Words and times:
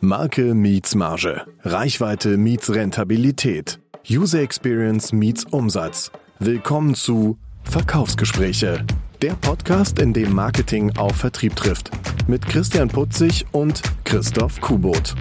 Marke 0.00 0.54
meets 0.54 0.94
Marge. 0.94 1.44
Reichweite 1.64 2.36
meets 2.36 2.72
Rentabilität. 2.72 3.80
User 4.08 4.40
Experience 4.40 5.12
meets 5.12 5.44
Umsatz. 5.44 6.12
Willkommen 6.38 6.94
zu 6.94 7.36
Verkaufsgespräche. 7.64 8.86
Der 9.22 9.32
Podcast, 9.32 9.98
in 9.98 10.12
dem 10.12 10.32
Marketing 10.32 10.96
auf 10.96 11.16
Vertrieb 11.16 11.56
trifft. 11.56 11.90
Mit 12.28 12.46
Christian 12.46 12.86
Putzig 12.86 13.44
und 13.50 13.82
Christoph 14.04 14.60
Kubot. 14.60 15.16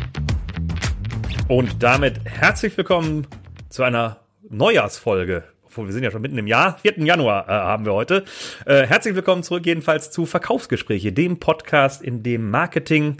Und 1.48 1.82
damit 1.82 2.20
herzlich 2.25 2.78
willkommen 2.78 3.25
zu 3.70 3.82
einer 3.82 4.20
Neujahrsfolge 4.48 5.44
wir 5.86 5.94
sind 5.94 6.04
ja 6.04 6.12
schon 6.12 6.21
mitten 6.21 6.38
im 6.38 6.48
Jahr, 6.48 6.80
4. 6.80 7.00
Januar 7.05 7.48
äh, 7.48 7.52
haben 7.52 7.86
wir 7.86 7.94
heute. 7.94 8.23
Äh, 8.66 8.88
herzlich 8.88 9.16
willkommen 9.16 9.44
zurück 9.44 9.66
jedenfalls 9.66 10.09
zu 10.09 10.25
Verkaufsgespräche, 10.25 11.12
dem 11.12 11.39
Podcast, 11.39 12.02
in 12.02 12.23
dem 12.23 12.50
Marketing 12.50 13.18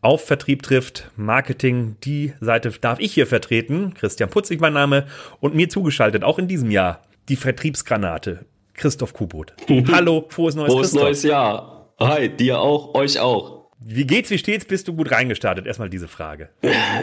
auf 0.00 0.24
Vertrieb 0.24 0.62
trifft. 0.62 1.10
Marketing, 1.16 1.96
die 2.04 2.32
Seite 2.40 2.72
darf 2.80 3.00
ich 3.00 3.12
hier 3.12 3.26
vertreten. 3.26 3.94
Christian 3.94 4.30
Putzig 4.30 4.60
mein 4.60 4.72
Name 4.72 5.06
und 5.40 5.54
mir 5.54 5.68
zugeschaltet, 5.68 6.24
auch 6.24 6.38
in 6.38 6.48
diesem 6.48 6.70
Jahr, 6.70 7.02
die 7.28 7.36
Vertriebsgranate. 7.36 8.44
Christoph 8.74 9.12
Kubot. 9.12 9.52
Hallo, 9.92 10.24
frohes 10.28 10.54
neues 10.54 10.72
Frohes 10.72 10.90
Christoph. 10.90 11.02
neues 11.02 11.22
Jahr. 11.22 11.92
Hi, 12.00 12.30
dir 12.30 12.60
auch, 12.60 12.94
euch 12.94 13.18
auch. 13.18 13.60
Wie 13.82 14.06
geht's, 14.06 14.30
wie 14.30 14.36
steht's? 14.36 14.66
Bist 14.66 14.88
du 14.88 14.92
gut 14.92 15.10
reingestartet? 15.10 15.66
Erstmal 15.66 15.88
diese 15.88 16.06
Frage. 16.06 16.50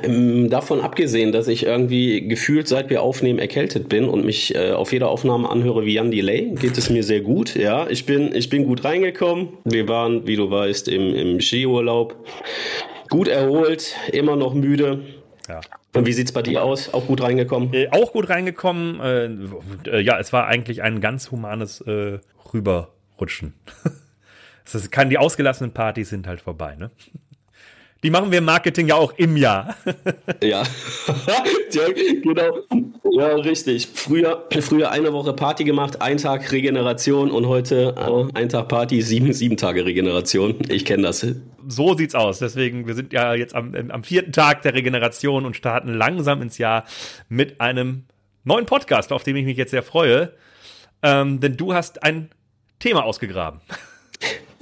Ähm, 0.03 0.47
davon 0.51 0.79
abgesehen, 0.79 1.31
dass 1.31 1.47
ich 1.47 1.65
irgendwie 1.65 2.27
gefühlt, 2.27 2.67
seit 2.67 2.91
wir 2.91 3.01
aufnehmen, 3.01 3.39
erkältet 3.39 3.89
bin 3.89 4.05
und 4.07 4.23
mich 4.23 4.53
äh, 4.53 4.73
auf 4.73 4.93
jeder 4.93 5.09
Aufnahme 5.09 5.49
anhöre 5.49 5.85
wie 5.85 5.93
Jan 5.93 6.11
Delay, 6.11 6.53
geht 6.53 6.77
es 6.77 6.91
mir 6.91 7.01
sehr 7.01 7.21
gut. 7.21 7.55
Ja, 7.55 7.87
ich 7.89 8.05
bin, 8.05 8.33
ich 8.35 8.49
bin 8.49 8.65
gut 8.65 8.83
reingekommen. 8.83 9.49
Wir 9.65 9.87
waren, 9.87 10.27
wie 10.27 10.35
du 10.35 10.51
weißt, 10.51 10.87
im, 10.87 11.15
im 11.15 11.41
Skiurlaub. 11.41 12.15
Gut 13.09 13.27
erholt, 13.27 13.95
immer 14.11 14.35
noch 14.35 14.53
müde. 14.53 15.03
Ja. 15.47 15.61
Und 15.95 16.05
wie 16.05 16.13
sieht's 16.13 16.31
bei 16.31 16.41
dir 16.41 16.63
aus? 16.63 16.93
Auch 16.93 17.07
gut 17.07 17.21
reingekommen? 17.21 17.73
Äh, 17.73 17.89
auch 17.91 18.11
gut 18.11 18.29
reingekommen. 18.29 18.99
Äh, 18.99 19.89
äh, 19.89 20.01
ja, 20.01 20.19
es 20.19 20.33
war 20.33 20.47
eigentlich 20.47 20.83
ein 20.83 21.01
ganz 21.01 21.31
humanes 21.31 21.81
äh, 21.81 22.19
Rüberrutschen. 22.53 23.53
Das 24.69 24.91
kann, 24.91 25.09
die 25.09 25.17
ausgelassenen 25.17 25.71
Partys 25.71 26.09
sind 26.09 26.27
halt 26.27 26.41
vorbei, 26.41 26.75
ne? 26.75 26.91
Die 28.03 28.09
machen 28.09 28.31
wir 28.31 28.37
im 28.37 28.45
Marketing 28.45 28.87
ja 28.87 28.95
auch 28.95 29.13
im 29.17 29.37
Jahr. 29.37 29.75
ja. 30.43 30.63
ja, 31.71 31.87
genau. 32.21 32.59
Ja, 33.11 33.27
richtig. 33.35 33.87
Früher, 33.87 34.45
früher 34.61 34.91
eine 34.91 35.11
Woche 35.13 35.33
Party 35.33 35.63
gemacht, 35.63 36.01
ein 36.01 36.17
Tag 36.17 36.51
Regeneration 36.51 37.31
und 37.31 37.47
heute 37.47 37.95
äh, 37.97 38.37
ein 38.37 38.49
Tag 38.49 38.67
Party, 38.67 39.01
sieben, 39.01 39.33
sieben 39.33 39.57
Tage 39.57 39.85
Regeneration. 39.85 40.55
Ich 40.69 40.85
kenne 40.85 41.03
das. 41.03 41.25
So 41.67 41.95
sieht's 41.95 42.13
aus. 42.13 42.39
Deswegen, 42.39 42.85
wir 42.87 42.93
sind 42.93 43.13
ja 43.13 43.33
jetzt 43.33 43.55
am, 43.55 43.73
am 43.89 44.03
vierten 44.03 44.31
Tag 44.31 44.61
der 44.61 44.75
Regeneration 44.75 45.45
und 45.45 45.55
starten 45.55 45.93
langsam 45.93 46.41
ins 46.41 46.57
Jahr 46.59 46.85
mit 47.29 47.59
einem 47.59 48.03
neuen 48.43 48.65
Podcast, 48.65 49.11
auf 49.11 49.23
den 49.23 49.35
ich 49.35 49.45
mich 49.45 49.57
jetzt 49.57 49.71
sehr 49.71 49.83
freue. 49.83 50.33
Ähm, 51.01 51.39
denn 51.39 51.57
du 51.57 51.73
hast 51.73 52.03
ein 52.03 52.29
Thema 52.79 53.03
ausgegraben. 53.03 53.61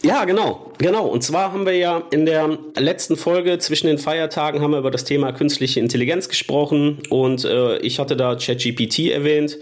Ja, 0.05 0.23
genau, 0.25 0.71
genau. 0.77 1.07
Und 1.07 1.23
zwar 1.23 1.51
haben 1.51 1.65
wir 1.65 1.75
ja 1.75 2.03
in 2.11 2.27
der 2.27 2.59
letzten 2.77 3.17
Folge 3.17 3.57
zwischen 3.57 3.87
den 3.87 3.97
Feiertagen 3.97 4.61
haben 4.61 4.69
wir 4.69 4.77
über 4.77 4.91
das 4.91 5.03
Thema 5.03 5.31
künstliche 5.31 5.79
Intelligenz 5.79 6.29
gesprochen 6.29 6.99
und 7.09 7.43
äh, 7.43 7.79
ich 7.79 7.97
hatte 7.97 8.15
da 8.15 8.35
ChatGPT 8.35 9.09
erwähnt 9.09 9.57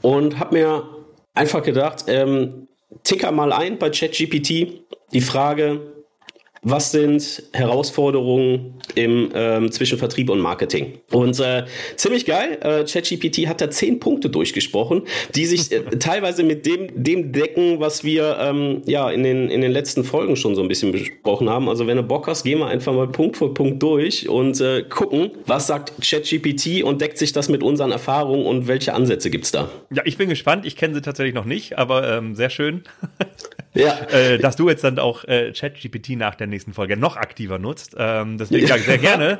und 0.00 0.38
habe 0.38 0.54
mir 0.56 0.88
einfach 1.34 1.62
gedacht, 1.62 2.04
ähm, 2.06 2.68
ticker 3.04 3.32
mal 3.32 3.52
ein 3.52 3.78
bei 3.78 3.90
ChatGPT 3.90 4.86
die 5.12 5.20
Frage, 5.20 5.92
was 6.68 6.90
sind 6.90 7.44
Herausforderungen 7.52 8.74
im 8.96 9.30
ähm, 9.34 9.70
zwischen 9.70 9.98
Vertrieb 9.98 10.28
und 10.30 10.40
Marketing. 10.40 10.98
Und 11.12 11.38
äh, 11.38 11.64
ziemlich 11.94 12.26
geil, 12.26 12.58
äh, 12.60 12.84
ChatGPT 12.84 13.46
hat 13.46 13.60
da 13.60 13.70
zehn 13.70 14.00
Punkte 14.00 14.30
durchgesprochen, 14.30 15.02
die 15.36 15.46
sich 15.46 15.70
äh, 15.70 15.82
teilweise 16.00 16.42
mit 16.42 16.66
dem, 16.66 16.88
dem 16.92 17.30
decken, 17.30 17.78
was 17.78 18.02
wir 18.02 18.36
ähm, 18.40 18.82
ja 18.84 19.08
in 19.10 19.22
den, 19.22 19.48
in 19.48 19.60
den 19.60 19.70
letzten 19.70 20.02
Folgen 20.02 20.34
schon 20.34 20.56
so 20.56 20.62
ein 20.62 20.66
bisschen 20.66 20.90
besprochen 20.90 21.48
haben. 21.48 21.68
Also 21.68 21.86
wenn 21.86 21.98
du 21.98 22.02
Bock 22.02 22.26
hast, 22.26 22.42
gehen 22.42 22.58
wir 22.58 22.66
einfach 22.66 22.92
mal 22.92 23.06
Punkt 23.06 23.36
für 23.36 23.54
Punkt 23.54 23.80
durch 23.80 24.28
und 24.28 24.60
äh, 24.60 24.82
gucken, 24.82 25.30
was 25.46 25.68
sagt 25.68 25.92
ChatGPT 26.02 26.82
und 26.82 27.00
deckt 27.00 27.18
sich 27.18 27.32
das 27.32 27.48
mit 27.48 27.62
unseren 27.62 27.92
Erfahrungen 27.92 28.44
und 28.44 28.66
welche 28.66 28.92
Ansätze 28.92 29.30
gibt's 29.30 29.52
da? 29.52 29.70
Ja, 29.94 30.02
ich 30.04 30.18
bin 30.18 30.28
gespannt. 30.28 30.66
Ich 30.66 30.74
kenne 30.74 30.94
sie 30.94 31.00
tatsächlich 31.00 31.34
noch 31.34 31.44
nicht, 31.44 31.78
aber 31.78 32.10
ähm, 32.12 32.34
sehr 32.34 32.50
schön. 32.50 32.82
ja. 33.76 33.98
äh, 34.10 34.38
dass 34.38 34.56
du 34.56 34.68
jetzt 34.68 34.84
dann 34.84 34.98
auch 34.98 35.24
äh, 35.24 35.52
ChatGPT 35.52 36.10
nach 36.10 36.34
der 36.34 36.46
nächsten 36.46 36.72
Folge 36.72 36.96
noch 36.96 37.16
aktiver 37.16 37.58
nutzt. 37.58 37.94
Ähm, 37.98 38.38
deswegen 38.38 38.66
ja, 38.66 38.78
sehr 38.78 38.98
gerne. 38.98 39.38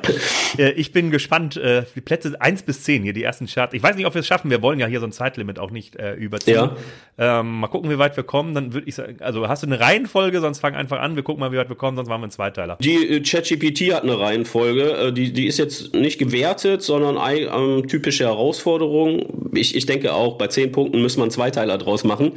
äh, 0.57 0.71
ich 0.71 0.91
bin 0.91 1.11
gespannt. 1.11 1.57
Äh, 1.57 1.83
die 1.95 2.01
Plätze 2.01 2.39
eins 2.39 2.63
bis 2.63 2.83
zehn 2.83 3.03
hier, 3.03 3.13
die 3.13 3.23
ersten 3.23 3.47
Charts. 3.47 3.73
Ich 3.73 3.83
weiß 3.83 3.95
nicht, 3.95 4.05
ob 4.05 4.13
wir 4.13 4.19
es 4.19 4.27
schaffen. 4.27 4.49
Wir 4.49 4.61
wollen 4.61 4.79
ja 4.79 4.87
hier 4.87 4.99
so 4.99 5.05
ein 5.05 5.11
Zeitlimit 5.11 5.59
auch 5.59 5.71
nicht 5.71 5.95
äh, 5.95 6.13
überziehen. 6.13 6.69
Ja. 7.17 7.39
Ähm, 7.39 7.59
mal 7.59 7.67
gucken, 7.67 7.89
wie 7.89 7.97
weit 7.97 8.15
wir 8.15 8.23
kommen. 8.23 8.53
Dann 8.53 8.73
würde 8.73 8.87
ich 8.87 8.95
sagen, 8.95 9.17
also 9.21 9.47
hast 9.47 9.63
du 9.63 9.67
eine 9.67 9.79
Reihenfolge, 9.79 10.39
sonst 10.39 10.59
fang 10.59 10.75
einfach 10.75 10.99
an. 10.99 11.15
Wir 11.15 11.23
gucken 11.23 11.39
mal, 11.39 11.51
wie 11.51 11.57
weit 11.57 11.69
wir 11.69 11.75
kommen, 11.75 11.97
sonst 11.97 12.09
machen 12.09 12.21
wir 12.21 12.25
einen 12.25 12.31
Zweiteiler. 12.31 12.77
Die 12.81 12.95
äh, 12.95 13.21
ChatGPT 13.21 13.93
hat 13.93 14.03
eine 14.03 14.19
Reihenfolge. 14.19 14.91
Äh, 14.91 15.13
die, 15.13 15.33
die 15.33 15.47
ist 15.47 15.57
jetzt 15.57 15.93
nicht 15.93 16.17
gewertet, 16.17 16.83
sondern 16.83 17.17
ein, 17.17 17.47
ähm, 17.51 17.87
typische 17.87 18.25
Herausforderung. 18.25 19.51
Ich, 19.53 19.75
ich 19.75 19.85
denke 19.85 20.13
auch, 20.13 20.37
bei 20.37 20.47
zehn 20.47 20.71
Punkten 20.71 21.01
müssen 21.01 21.17
wir 21.17 21.23
einen 21.23 21.31
Zweiteiler 21.31 21.77
draus 21.77 22.03
machen. 22.03 22.33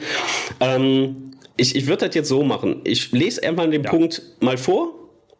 Ähm, 0.60 1.29
ich, 1.60 1.76
ich 1.76 1.86
würde 1.86 2.06
das 2.06 2.14
jetzt 2.14 2.28
so 2.28 2.42
machen. 2.42 2.80
Ich 2.84 3.12
lese 3.12 3.42
einfach 3.42 3.68
den 3.70 3.84
ja. 3.84 3.90
Punkt 3.90 4.22
mal 4.40 4.56
vor 4.56 4.94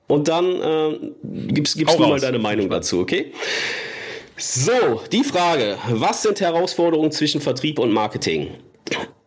und 0.06 0.28
dann 0.28 0.44
äh, 0.44 1.52
gibst, 1.52 1.76
gibst 1.76 1.98
du 1.98 2.02
mal 2.02 2.20
deine 2.20 2.38
Meinung 2.38 2.68
dazu, 2.68 3.00
okay? 3.00 3.32
So, 4.36 5.02
die 5.12 5.24
Frage, 5.24 5.76
was 5.90 6.22
sind 6.22 6.40
Herausforderungen 6.40 7.12
zwischen 7.12 7.40
Vertrieb 7.40 7.78
und 7.78 7.92
Marketing? 7.92 8.48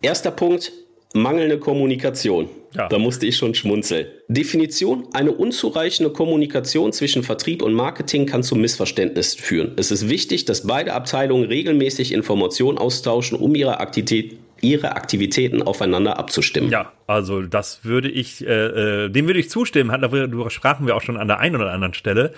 Erster 0.02 0.32
Punkt, 0.32 0.72
mangelnde 1.14 1.60
Kommunikation. 1.60 2.50
Ja. 2.76 2.88
Da 2.88 2.98
musste 2.98 3.28
ich 3.28 3.38
schon 3.38 3.54
schmunzeln. 3.54 4.08
Definition, 4.28 5.08
eine 5.14 5.32
unzureichende 5.32 6.12
Kommunikation 6.12 6.92
zwischen 6.92 7.22
Vertrieb 7.22 7.62
und 7.62 7.74
Marketing 7.74 8.26
kann 8.26 8.42
zu 8.42 8.56
Missverständnissen 8.56 9.40
führen. 9.40 9.74
Es 9.78 9.92
ist 9.92 10.10
wichtig, 10.10 10.46
dass 10.46 10.66
beide 10.66 10.94
Abteilungen 10.94 11.46
regelmäßig 11.46 12.12
Informationen 12.12 12.80
austauschen, 12.80 13.38
um 13.38 13.54
ihre 13.54 13.80
Aktivität 13.80 14.40
ihre 14.64 14.96
Aktivitäten 14.96 15.62
aufeinander 15.62 16.18
abzustimmen. 16.18 16.70
Ja, 16.70 16.92
also 17.08 17.42
das 17.42 17.84
würde 17.84 18.10
ich, 18.10 18.46
äh, 18.46 19.06
äh 19.06 19.10
dem 19.10 19.28
würde 19.28 19.40
ich 19.40 19.50
zustimmen. 19.50 20.02
Darüber 20.02 20.50
sprachen 20.50 20.88
wir 20.88 20.96
auch 20.96 21.02
schon 21.02 21.18
an 21.18 21.28
der 21.28 21.40
einen 21.40 21.56
oder 21.56 21.72
anderen 21.72 21.94
Stelle. 21.94 22.34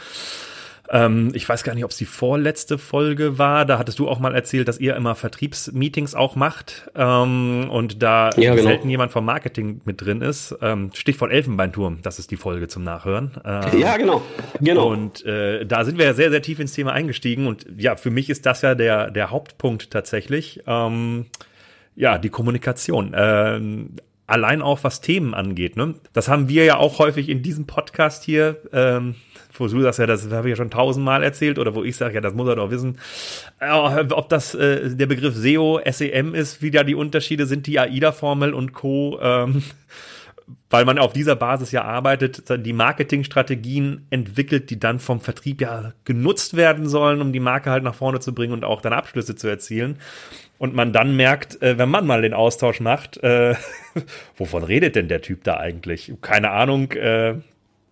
Ähm, 0.90 1.32
ich 1.34 1.48
weiß 1.48 1.64
gar 1.64 1.74
nicht, 1.74 1.84
ob 1.84 1.92
es 1.92 1.98
die 1.98 2.06
vorletzte 2.06 2.78
Folge 2.78 3.38
war. 3.38 3.66
Da 3.66 3.80
hattest 3.80 4.00
du 4.00 4.08
auch 4.08 4.20
mal 4.20 4.36
erzählt, 4.36 4.68
dass 4.68 4.80
ihr 4.80 4.96
immer 4.96 5.16
Vertriebsmeetings 5.16 6.16
auch 6.16 6.36
macht 6.36 6.90
ähm, 6.96 7.70
und 7.70 8.04
da 8.04 8.30
ja, 8.38 8.54
genau. 8.54 8.68
selten 8.68 8.90
jemand 8.90 9.12
vom 9.12 9.26
Marketing 9.26 9.82
mit 9.86 10.02
drin 10.02 10.22
ist. 10.22 10.56
Ähm, 10.62 10.92
Stichwort 10.94 11.32
Elfenbeinturm, 11.32 12.00
das 12.02 12.20
ist 12.20 12.32
die 12.32 12.38
Folge 12.38 12.68
zum 12.68 12.84
Nachhören. 12.84 13.32
Ähm, 13.44 13.80
ja, 13.80 13.98
genau. 13.98 14.22
genau. 14.62 14.92
Und 14.92 15.26
äh, 15.26 15.66
da 15.66 15.86
sind 15.86 15.98
wir 15.98 16.06
ja 16.06 16.14
sehr, 16.14 16.30
sehr 16.30 16.42
tief 16.42 16.60
ins 16.60 16.74
Thema 16.74 16.94
eingestiegen 16.94 17.48
und 17.48 17.66
ja, 17.78 17.96
für 17.96 18.12
mich 18.12 18.30
ist 18.30 18.46
das 18.46 18.62
ja 18.62 18.76
der, 18.76 19.12
der 19.12 19.32
Hauptpunkt 19.32 19.92
tatsächlich. 19.92 20.62
Ähm, 20.68 21.26
ja, 21.96 22.18
die 22.18 22.30
Kommunikation. 22.30 23.14
Ähm, 23.16 23.92
allein 24.28 24.62
auch 24.62 24.84
was 24.84 25.02
Themen 25.02 25.34
angeht. 25.34 25.78
Ne? 25.78 25.96
Das 26.14 26.28
haben 26.28 26.50
wir 26.50 26.66
ja 26.66 26.78
auch 26.78 27.00
häufig 27.00 27.30
in 27.30 27.42
diesem 27.44 27.66
Podcast 27.66 28.24
hier. 28.24 28.58
Ähm, 28.74 29.16
wo 29.58 29.68
du 29.68 29.82
das 29.82 29.98
ja, 29.98 30.06
das 30.06 30.30
habe 30.32 30.50
ich 30.50 30.52
ja 30.52 30.58
schon 30.58 30.70
tausendmal 30.70 31.24
erzählt, 31.24 31.60
oder 31.60 31.76
wo 31.76 31.84
ich 31.84 31.96
sage, 31.96 32.16
ja, 32.16 32.22
das 32.22 32.34
muss 32.34 32.48
er 32.50 32.58
doch 32.58 32.72
wissen. 32.72 32.98
Äh, 33.60 33.72
ob 33.72 34.28
das 34.28 34.54
äh, 34.54 34.94
der 34.94 35.06
Begriff 35.06 35.34
SEO, 35.36 35.80
SEM 35.90 36.36
ist, 36.36 36.62
wie 36.62 36.72
da 36.72 36.84
die 36.84 36.96
Unterschiede 36.96 37.46
sind, 37.46 37.66
die 37.68 37.80
AIDA-Formel 37.80 38.54
und 38.54 38.74
Co. 38.74 39.18
Ähm, 39.22 39.64
weil 40.70 40.86
man 40.86 41.00
auf 41.00 41.14
dieser 41.14 41.36
Basis 41.36 41.72
ja 41.72 41.84
arbeitet, 41.84 42.44
die 42.66 42.74
Marketingstrategien 42.74 44.06
entwickelt, 44.10 44.70
die 44.70 44.80
dann 44.80 45.00
vom 45.00 45.22
Vertrieb 45.22 45.62
ja 45.62 45.94
genutzt 46.04 46.56
werden 46.56 46.88
sollen, 46.88 47.22
um 47.22 47.32
die 47.32 47.40
Marke 47.40 47.72
halt 47.72 47.84
nach 47.84 47.96
vorne 47.96 48.20
zu 48.20 48.34
bringen 48.36 48.54
und 48.54 48.66
auch 48.66 48.82
dann 48.82 48.94
Abschlüsse 48.94 49.36
zu 49.36 49.48
erzielen 49.48 49.98
und 50.58 50.74
man 50.74 50.94
dann 50.94 51.16
merkt, 51.16 51.62
äh, 51.62 51.78
wenn 51.78 51.90
man 51.90 52.08
mal 52.08 52.22
den 52.22 52.34
Austausch 52.34 52.80
macht, 52.80 53.18
äh, 53.24 53.56
wovon 54.38 54.64
redet 54.64 54.96
denn 54.96 55.08
der 55.08 55.22
Typ 55.22 55.44
da 55.44 55.58
eigentlich? 55.58 56.14
Keine 56.22 56.52
Ahnung, 56.52 56.92
äh, 56.94 57.36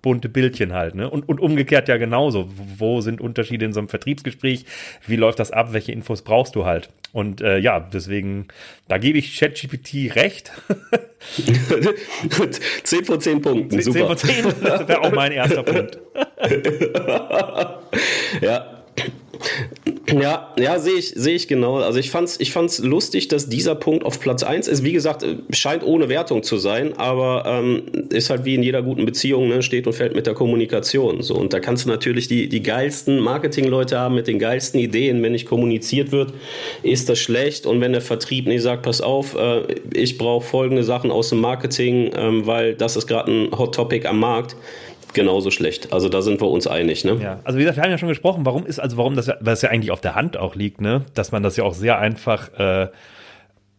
bunte 0.04 0.30
Bildchen 0.30 0.74
halt, 0.74 0.96
ne? 0.96 1.10
Und, 1.10 1.28
und 1.28 1.40
umgekehrt 1.40 1.88
ja 1.88 1.98
genauso. 1.98 2.50
Wo 2.78 3.02
sind 3.02 3.22
Unterschiede 3.22 3.66
in 3.66 3.74
so 3.74 3.80
einem 3.80 3.90
Vertriebsgespräch? 3.90 4.66
Wie 5.08 5.16
läuft 5.16 5.40
das 5.40 5.52
ab? 5.52 5.70
Welche 5.72 5.94
Infos 5.94 6.22
brauchst 6.22 6.56
du 6.56 6.66
halt? 6.66 6.90
Und 7.14 7.42
äh, 7.42 7.58
ja, 7.58 7.80
deswegen, 7.80 8.48
da 8.88 8.98
gebe 8.98 9.18
ich 9.18 9.40
ChatGPT 9.40 10.16
recht. 10.16 10.52
10 12.84 13.06
von 13.06 13.22
10 13.22 13.42
Punkten, 13.42 13.82
10 13.82 13.94
super. 13.94 14.18
10 14.18 14.44
von 14.44 14.56
10, 14.56 14.64
das 14.64 14.88
wäre 14.88 15.02
auch 15.02 15.12
mein 15.14 15.32
erster 15.32 15.64
Punkt. 15.64 15.98
ja. 18.42 18.84
Ja, 20.12 20.54
ja, 20.60 20.80
sehe 20.80 20.96
ich, 20.96 21.10
sehe 21.16 21.36
ich 21.36 21.48
genau. 21.48 21.78
Also 21.78 21.98
ich 21.98 22.12
fand's, 22.12 22.38
ich 22.40 22.52
fand's 22.52 22.80
lustig, 22.80 23.30
dass 23.30 23.48
dieser 23.48 23.74
Punkt 23.76 24.06
auf 24.06 24.20
Platz 24.20 24.44
eins 24.44 24.68
ist. 24.68 24.84
Wie 24.84 24.92
gesagt, 24.92 25.24
äh, 25.24 25.38
scheint 25.52 25.82
ohne 25.82 26.10
Wertung 26.10 26.44
zu 26.44 26.58
sein, 26.58 26.98
aber 26.98 27.46
ähm, 27.46 27.84
ist 28.10 28.30
halt 28.30 28.44
wie 28.44 28.56
in 28.56 28.64
jeder 28.64 28.82
guten 28.82 29.06
Beziehung, 29.06 29.48
ne, 29.48 29.64
steht 29.64 29.88
und 29.88 29.94
fällt 29.94 30.14
mit 30.14 30.28
der 30.28 30.34
Kommunikation. 30.34 31.22
So, 31.22 31.36
und 31.36 31.54
da 31.54 31.62
kannst 31.62 31.86
du 31.86 31.90
natürlich 31.90 32.28
die, 32.28 32.50
die 32.50 32.62
geilsten 32.62 33.20
Marketingleute 33.20 33.98
haben 33.98 34.16
mit 34.16 34.28
den 34.28 34.40
geilsten 34.40 34.80
Ideen. 34.82 35.24
Wenn 35.24 35.32
nicht 35.32 35.48
kommuniziert 35.48 36.12
wird, 36.12 36.34
ist 36.82 37.08
das 37.08 37.20
schlecht. 37.20 37.66
Und 37.66 37.80
wenn 37.80 37.94
der 37.94 38.02
Vertrieb 38.02 38.46
nicht 38.46 38.62
sagt, 38.62 38.84
pass 38.84 39.00
auf, 39.00 39.36
äh, 39.36 39.62
ich 39.94 40.18
brauche 40.18 40.46
folgende 40.46 40.84
Sachen 40.84 41.12
aus 41.12 41.30
dem 41.30 41.40
Marketing, 41.40 42.12
ähm, 42.18 42.46
weil 42.46 42.76
das 42.76 42.98
ist 42.98 43.08
gerade 43.08 43.32
ein 43.32 43.58
Hot 43.58 43.74
Topic 43.74 44.06
am 44.06 44.20
Markt 44.20 44.58
genauso 45.14 45.52
schlecht. 45.52 45.94
Also 45.94 46.10
da 46.10 46.22
sind 46.22 46.42
wir 46.42 46.50
uns 46.50 46.68
einig. 46.68 47.04
Ne? 47.06 47.20
Ja, 47.22 47.40
also 47.44 47.58
wie 47.58 47.64
gesagt, 47.64 47.78
wir 47.78 47.84
haben 47.84 47.92
ja 47.92 47.98
schon 47.98 48.10
gesprochen, 48.10 48.46
warum 48.46 48.66
ist, 48.66 48.80
also 48.80 48.98
warum 48.98 49.16
das, 49.16 49.28
es 49.28 49.62
ja 49.62 49.70
eigentlich 49.70 49.92
auf 49.92 50.02
der 50.02 50.16
Hand 50.16 50.38
auch 50.38 50.56
liegt, 50.56 50.82
ne? 50.82 51.06
dass 51.14 51.32
man 51.32 51.44
das 51.44 51.58
ja 51.58 51.64
auch 51.64 51.74
sehr 51.74 52.00
einfach 52.00 52.54
äh, 52.58 52.88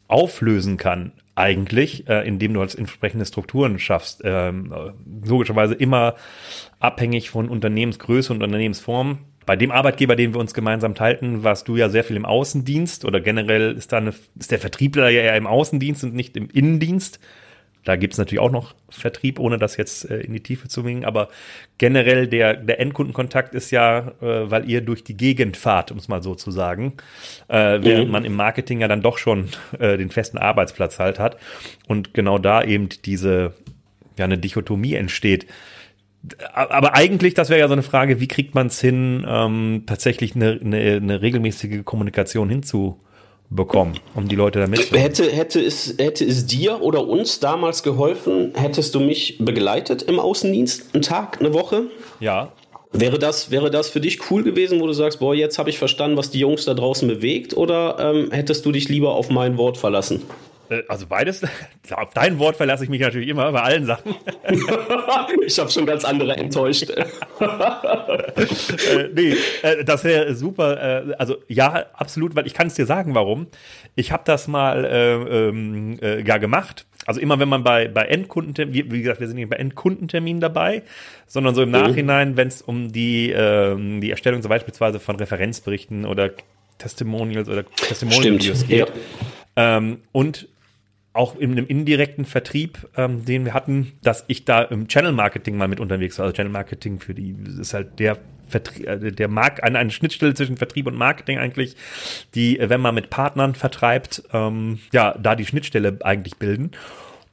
auflösen 0.08 0.76
kann 0.76 1.12
eigentlich, 1.34 2.08
äh, 2.08 2.26
indem 2.26 2.54
du 2.54 2.60
als 2.60 2.74
entsprechende 2.74 3.26
Strukturen 3.26 3.78
schaffst. 3.78 4.22
Ähm, 4.24 4.72
logischerweise 5.24 5.74
immer 5.74 6.14
abhängig 6.78 7.30
von 7.30 7.48
Unternehmensgröße 7.48 8.32
und 8.32 8.42
Unternehmensform. 8.42 9.18
Bei 9.46 9.56
dem 9.56 9.70
Arbeitgeber, 9.70 10.16
den 10.16 10.32
wir 10.32 10.40
uns 10.40 10.54
gemeinsam 10.54 10.94
teilten, 10.94 11.42
warst 11.42 11.68
du 11.68 11.76
ja 11.76 11.88
sehr 11.88 12.04
viel 12.04 12.16
im 12.16 12.24
Außendienst 12.24 13.04
oder 13.04 13.20
generell 13.20 13.72
ist 13.72 13.92
da 13.92 13.98
eine, 13.98 14.14
ist 14.38 14.50
der 14.50 14.58
Vertriebler 14.58 15.10
ja 15.10 15.22
eher 15.22 15.36
im 15.36 15.46
Außendienst 15.46 16.04
und 16.04 16.14
nicht 16.14 16.36
im 16.36 16.48
Innendienst. 16.48 17.18
Da 17.84 17.96
gibt 17.96 18.14
es 18.14 18.18
natürlich 18.18 18.40
auch 18.40 18.50
noch 18.50 18.74
Vertrieb, 18.88 19.38
ohne 19.38 19.58
das 19.58 19.76
jetzt 19.76 20.10
äh, 20.10 20.20
in 20.20 20.32
die 20.32 20.42
Tiefe 20.42 20.68
zu 20.68 20.82
bringen. 20.82 21.04
Aber 21.04 21.28
generell 21.78 22.26
der, 22.26 22.54
der 22.54 22.80
Endkundenkontakt 22.80 23.54
ist 23.54 23.70
ja, 23.70 24.12
äh, 24.20 24.50
weil 24.50 24.68
ihr 24.68 24.80
durch 24.80 25.04
die 25.04 25.16
Gegend 25.16 25.56
fahrt, 25.56 25.92
um 25.92 25.98
es 25.98 26.08
mal 26.08 26.22
so 26.22 26.34
zu 26.34 26.50
sagen, 26.50 26.94
äh, 27.48 27.78
während 27.82 28.06
mhm. 28.06 28.12
man 28.12 28.24
im 28.24 28.34
Marketing 28.34 28.80
ja 28.80 28.88
dann 28.88 29.02
doch 29.02 29.18
schon 29.18 29.48
äh, 29.78 29.96
den 29.98 30.10
festen 30.10 30.38
Arbeitsplatz 30.38 30.98
halt 30.98 31.18
hat. 31.18 31.36
Und 31.86 32.14
genau 32.14 32.38
da 32.38 32.62
eben 32.64 32.88
diese, 33.04 33.52
ja, 34.18 34.24
eine 34.24 34.38
Dichotomie 34.38 34.94
entsteht 34.94 35.46
aber 36.52 36.94
eigentlich, 36.94 37.34
das 37.34 37.50
wäre 37.50 37.60
ja 37.60 37.66
so 37.68 37.74
eine 37.74 37.82
Frage, 37.82 38.20
wie 38.20 38.28
kriegt 38.28 38.54
man 38.54 38.68
es 38.68 38.80
hin, 38.80 39.26
ähm, 39.28 39.82
tatsächlich 39.86 40.34
eine, 40.34 40.58
eine, 40.62 40.78
eine 40.78 41.22
regelmäßige 41.22 41.84
Kommunikation 41.84 42.48
hinzu, 42.48 43.00
bekommen, 43.50 43.98
um 44.14 44.26
die 44.28 44.36
Leute 44.36 44.60
damit 44.60 44.80
zu 44.80 44.96
hätte 44.96 45.30
hätte 45.30 45.60
es 45.60 45.94
hätte 45.98 46.24
es 46.24 46.46
dir 46.46 46.82
oder 46.82 47.06
uns 47.06 47.40
damals 47.40 47.82
geholfen, 47.82 48.52
hättest 48.54 48.94
du 48.94 49.00
mich 49.00 49.38
begleitet 49.38 50.02
im 50.02 50.18
Außendienst 50.18 50.94
einen 50.94 51.02
Tag, 51.02 51.40
eine 51.40 51.52
Woche? 51.52 51.84
Ja. 52.20 52.52
Wäre 52.96 53.18
das, 53.18 53.50
wäre 53.50 53.72
das 53.72 53.88
für 53.88 54.00
dich 54.00 54.30
cool 54.30 54.44
gewesen, 54.44 54.80
wo 54.80 54.86
du 54.86 54.92
sagst, 54.92 55.18
boah, 55.18 55.34
jetzt 55.34 55.58
habe 55.58 55.68
ich 55.68 55.78
verstanden, 55.78 56.16
was 56.16 56.30
die 56.30 56.38
Jungs 56.38 56.64
da 56.64 56.74
draußen 56.74 57.08
bewegt, 57.08 57.56
oder 57.56 57.96
ähm, 57.98 58.30
hättest 58.30 58.64
du 58.64 58.70
dich 58.70 58.88
lieber 58.88 59.16
auf 59.16 59.30
mein 59.30 59.58
Wort 59.58 59.78
verlassen? 59.78 60.22
Äh, 60.68 60.82
also 60.88 61.06
beides. 61.06 61.42
Auf 61.90 62.14
dein 62.14 62.38
Wort 62.38 62.56
verlasse 62.56 62.84
ich 62.84 62.90
mich 62.90 63.00
natürlich 63.00 63.28
immer 63.28 63.50
bei 63.52 63.62
allen 63.62 63.86
Sachen. 63.86 64.14
ich 65.46 65.58
habe 65.58 65.70
schon 65.70 65.86
ganz 65.86 66.04
andere 66.04 66.36
enttäuscht. 66.36 66.90
äh, 66.90 67.04
nee, 69.14 69.36
äh, 69.62 69.84
das 69.84 70.04
wäre 70.04 70.34
super. 70.34 71.08
Äh, 71.08 71.14
also 71.14 71.36
ja, 71.48 71.86
absolut, 71.94 72.34
weil 72.36 72.46
ich 72.46 72.54
kann 72.54 72.68
es 72.68 72.74
dir 72.74 72.86
sagen, 72.86 73.14
warum. 73.14 73.46
Ich 73.94 74.12
habe 74.12 74.22
das 74.26 74.48
mal 74.48 74.84
äh, 74.84 75.48
ähm, 75.48 75.98
äh, 76.00 76.22
ja 76.22 76.38
gemacht. 76.38 76.86
Also 77.06 77.20
immer 77.20 77.38
wenn 77.38 77.48
man 77.48 77.64
bei, 77.64 77.88
bei 77.88 78.06
Endkundenterminen, 78.06 78.90
wie, 78.90 79.02
gesagt, 79.02 79.20
wir 79.20 79.26
sind 79.26 79.36
nicht 79.36 79.50
bei 79.50 79.56
Endkundenterminen 79.56 80.40
dabei, 80.40 80.82
sondern 81.26 81.54
so 81.54 81.62
im 81.62 81.68
mhm. 81.68 81.74
Nachhinein, 81.74 82.36
wenn 82.36 82.48
es 82.48 82.62
um 82.62 82.92
die, 82.92 83.30
ähm, 83.30 84.00
die 84.00 84.10
Erstellung 84.10 84.42
so 84.42 84.48
beispielsweise 84.48 85.00
von 85.00 85.16
Referenzberichten 85.16 86.06
oder 86.06 86.30
Testimonials 86.78 87.48
oder 87.48 87.64
Testimonial-Videos 87.64 88.66
geht. 88.66 88.78
Ja. 88.78 88.86
Ähm, 89.56 89.98
und 90.12 90.48
auch 91.14 91.36
in 91.36 91.52
einem 91.52 91.66
indirekten 91.66 92.24
Vertrieb, 92.24 92.88
ähm, 92.96 93.24
den 93.24 93.44
wir 93.44 93.54
hatten, 93.54 93.92
dass 94.02 94.24
ich 94.26 94.44
da 94.44 94.62
im 94.62 94.88
Channel 94.88 95.12
Marketing 95.12 95.56
mal 95.56 95.68
mit 95.68 95.80
unterwegs 95.80 96.18
war. 96.18 96.26
Also 96.26 96.36
Channel 96.36 96.52
Marketing 96.52 96.98
für 96.98 97.14
die 97.14 97.34
ist 97.60 97.72
halt 97.72 97.98
der 97.98 98.18
Vertrieb, 98.48 98.86
äh, 98.86 99.12
der 99.12 99.28
Markt, 99.28 99.62
eine, 99.62 99.78
eine 99.78 99.90
Schnittstelle 99.90 100.34
zwischen 100.34 100.56
Vertrieb 100.56 100.86
und 100.86 100.96
Marketing 100.96 101.38
eigentlich, 101.38 101.76
die, 102.34 102.58
äh, 102.58 102.68
wenn 102.68 102.80
man 102.80 102.96
mit 102.96 103.10
Partnern 103.10 103.54
vertreibt, 103.54 104.24
ähm, 104.32 104.80
ja, 104.92 105.16
da 105.16 105.36
die 105.36 105.46
Schnittstelle 105.46 105.98
eigentlich 106.02 106.36
bilden. 106.36 106.72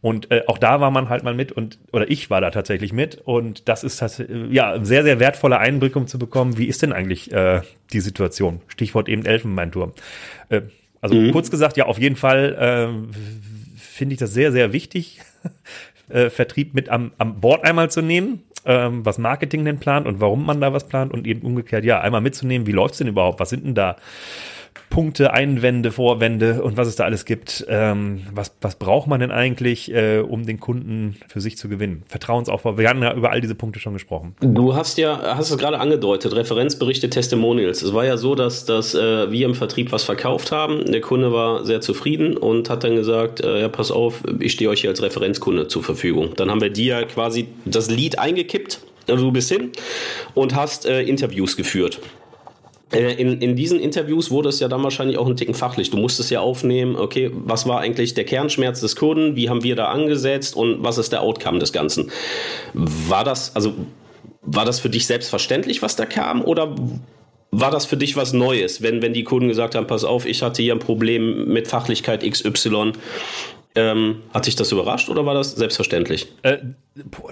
Und 0.01 0.31
äh, 0.31 0.43
auch 0.47 0.57
da 0.57 0.79
war 0.79 0.89
man 0.89 1.09
halt 1.09 1.23
mal 1.23 1.33
mit 1.33 1.51
und 1.51 1.77
oder 1.91 2.09
ich 2.09 2.29
war 2.31 2.41
da 2.41 2.49
tatsächlich 2.49 2.91
mit 2.91 3.21
und 3.23 3.67
das 3.67 3.83
ist 3.83 4.01
das, 4.01 4.19
äh, 4.19 4.47
ja 4.49 4.83
sehr 4.83 5.03
sehr 5.03 5.19
wertvolle 5.19 5.59
Einblick, 5.59 5.95
um 5.95 6.07
zu 6.07 6.17
bekommen, 6.17 6.57
wie 6.57 6.65
ist 6.65 6.81
denn 6.81 6.91
eigentlich 6.91 7.31
äh, 7.31 7.61
die 7.93 7.99
Situation? 7.99 8.61
Stichwort 8.67 9.07
eben 9.09 9.25
Elfenbeinturm. 9.25 9.93
Äh, 10.49 10.61
also 11.01 11.15
mhm. 11.15 11.31
kurz 11.31 11.51
gesagt, 11.51 11.77
ja 11.77 11.85
auf 11.85 11.99
jeden 11.99 12.15
Fall 12.15 12.55
äh, 12.59 13.60
finde 13.91 14.13
ich 14.13 14.19
das 14.19 14.33
sehr, 14.33 14.51
sehr 14.51 14.73
wichtig, 14.73 15.19
äh, 16.09 16.29
Vertrieb 16.29 16.73
mit 16.73 16.89
am, 16.89 17.11
am 17.17 17.41
Board 17.41 17.63
einmal 17.65 17.91
zu 17.91 18.01
nehmen, 18.01 18.43
ähm, 18.65 19.05
was 19.05 19.17
Marketing 19.17 19.65
denn 19.65 19.79
plant 19.79 20.07
und 20.07 20.21
warum 20.21 20.45
man 20.45 20.61
da 20.61 20.73
was 20.73 20.87
plant 20.87 21.13
und 21.13 21.27
eben 21.27 21.41
umgekehrt, 21.41 21.83
ja, 21.83 21.99
einmal 21.99 22.21
mitzunehmen, 22.21 22.67
wie 22.67 22.71
läuft's 22.71 22.99
denn 22.99 23.07
überhaupt, 23.07 23.39
was 23.39 23.49
sind 23.49 23.65
denn 23.65 23.75
da 23.75 23.97
Punkte, 24.91 25.33
Einwände, 25.33 25.91
Vorwände 25.91 26.61
und 26.61 26.77
was 26.77 26.87
es 26.87 26.95
da 26.95 27.05
alles 27.05 27.25
gibt. 27.25 27.65
Ähm, 27.67 28.21
was, 28.31 28.53
was 28.61 28.75
braucht 28.75 29.07
man 29.07 29.19
denn 29.19 29.31
eigentlich, 29.31 29.91
äh, 29.91 30.19
um 30.19 30.45
den 30.45 30.59
Kunden 30.59 31.17
für 31.27 31.41
sich 31.41 31.57
zu 31.57 31.69
gewinnen? 31.69 32.03
Vertrauensaufbau. 32.07 32.77
Wir 32.77 32.87
hatten 32.87 33.01
ja 33.01 33.15
über 33.15 33.31
all 33.31 33.41
diese 33.41 33.55
Punkte 33.55 33.79
schon 33.79 33.93
gesprochen. 33.93 34.35
Du 34.41 34.75
hast 34.75 34.99
ja, 34.99 35.35
hast 35.35 35.49
es 35.49 35.57
gerade 35.57 35.79
angedeutet, 35.79 36.35
Referenzberichte, 36.35 37.09
Testimonials. 37.09 37.81
Es 37.81 37.93
war 37.93 38.05
ja 38.05 38.17
so, 38.17 38.35
dass, 38.35 38.65
dass 38.65 38.93
äh, 38.93 39.31
wir 39.31 39.47
im 39.47 39.55
Vertrieb 39.55 39.91
was 39.91 40.03
verkauft 40.03 40.51
haben. 40.51 40.91
Der 40.91 41.01
Kunde 41.01 41.31
war 41.33 41.65
sehr 41.65 41.81
zufrieden 41.81 42.37
und 42.37 42.69
hat 42.69 42.83
dann 42.83 42.95
gesagt, 42.95 43.43
äh, 43.43 43.61
ja, 43.61 43.69
pass 43.69 43.89
auf, 43.89 44.21
ich 44.39 44.51
stehe 44.51 44.69
euch 44.69 44.81
hier 44.81 44.91
als 44.91 45.01
Referenzkunde 45.01 45.67
zur 45.67 45.83
Verfügung. 45.83 46.33
Dann 46.35 46.51
haben 46.51 46.61
wir 46.61 46.69
dir 46.69 47.05
quasi 47.05 47.47
das 47.65 47.89
Lied 47.89 48.19
eingekippt 48.19 48.81
also 49.07 49.25
du 49.25 49.31
bist 49.31 49.49
hin 49.49 49.71
und 50.33 50.55
hast 50.55 50.85
äh, 50.85 51.01
Interviews 51.01 51.57
geführt. 51.57 51.99
Äh, 52.91 53.13
in, 53.13 53.41
in 53.41 53.55
diesen 53.55 53.79
Interviews 53.79 54.31
wurde 54.31 54.49
es 54.49 54.59
ja 54.59 54.67
dann 54.67 54.83
wahrscheinlich 54.83 55.17
auch 55.17 55.27
ein 55.27 55.35
Ticken 55.35 55.53
fachlich. 55.53 55.89
Du 55.89 55.97
musstest 55.97 56.31
ja 56.31 56.41
aufnehmen, 56.41 56.95
okay, 56.95 57.31
was 57.33 57.67
war 57.67 57.79
eigentlich 57.79 58.13
der 58.13 58.25
Kernschmerz 58.25 58.81
des 58.81 58.95
Kunden, 58.95 59.35
wie 59.35 59.49
haben 59.49 59.63
wir 59.63 59.75
da 59.75 59.85
angesetzt 59.85 60.55
und 60.55 60.83
was 60.83 60.97
ist 60.97 61.11
der 61.11 61.21
Outcome 61.21 61.59
des 61.59 61.71
Ganzen? 61.71 62.11
War 62.73 63.23
das, 63.23 63.55
also, 63.55 63.73
war 64.41 64.65
das 64.65 64.79
für 64.79 64.89
dich 64.89 65.05
selbstverständlich, 65.05 65.81
was 65.81 65.95
da 65.95 66.05
kam 66.05 66.43
oder 66.43 66.75
war 67.51 67.69
das 67.69 67.85
für 67.85 67.97
dich 67.97 68.15
was 68.15 68.31
Neues, 68.33 68.81
wenn, 68.81 69.01
wenn 69.01 69.13
die 69.13 69.23
Kunden 69.23 69.49
gesagt 69.49 69.75
haben, 69.75 69.85
pass 69.85 70.05
auf, 70.05 70.25
ich 70.25 70.41
hatte 70.41 70.63
hier 70.63 70.73
ein 70.73 70.79
Problem 70.79 71.49
mit 71.49 71.67
Fachlichkeit 71.67 72.23
XY 72.23 72.93
ähm, 73.75 74.23
hat 74.33 74.47
dich 74.47 74.55
das 74.55 74.71
überrascht 74.71 75.09
oder 75.09 75.25
war 75.25 75.33
das 75.33 75.53
selbstverständlich? 75.53 76.27
Äh, 76.43 76.57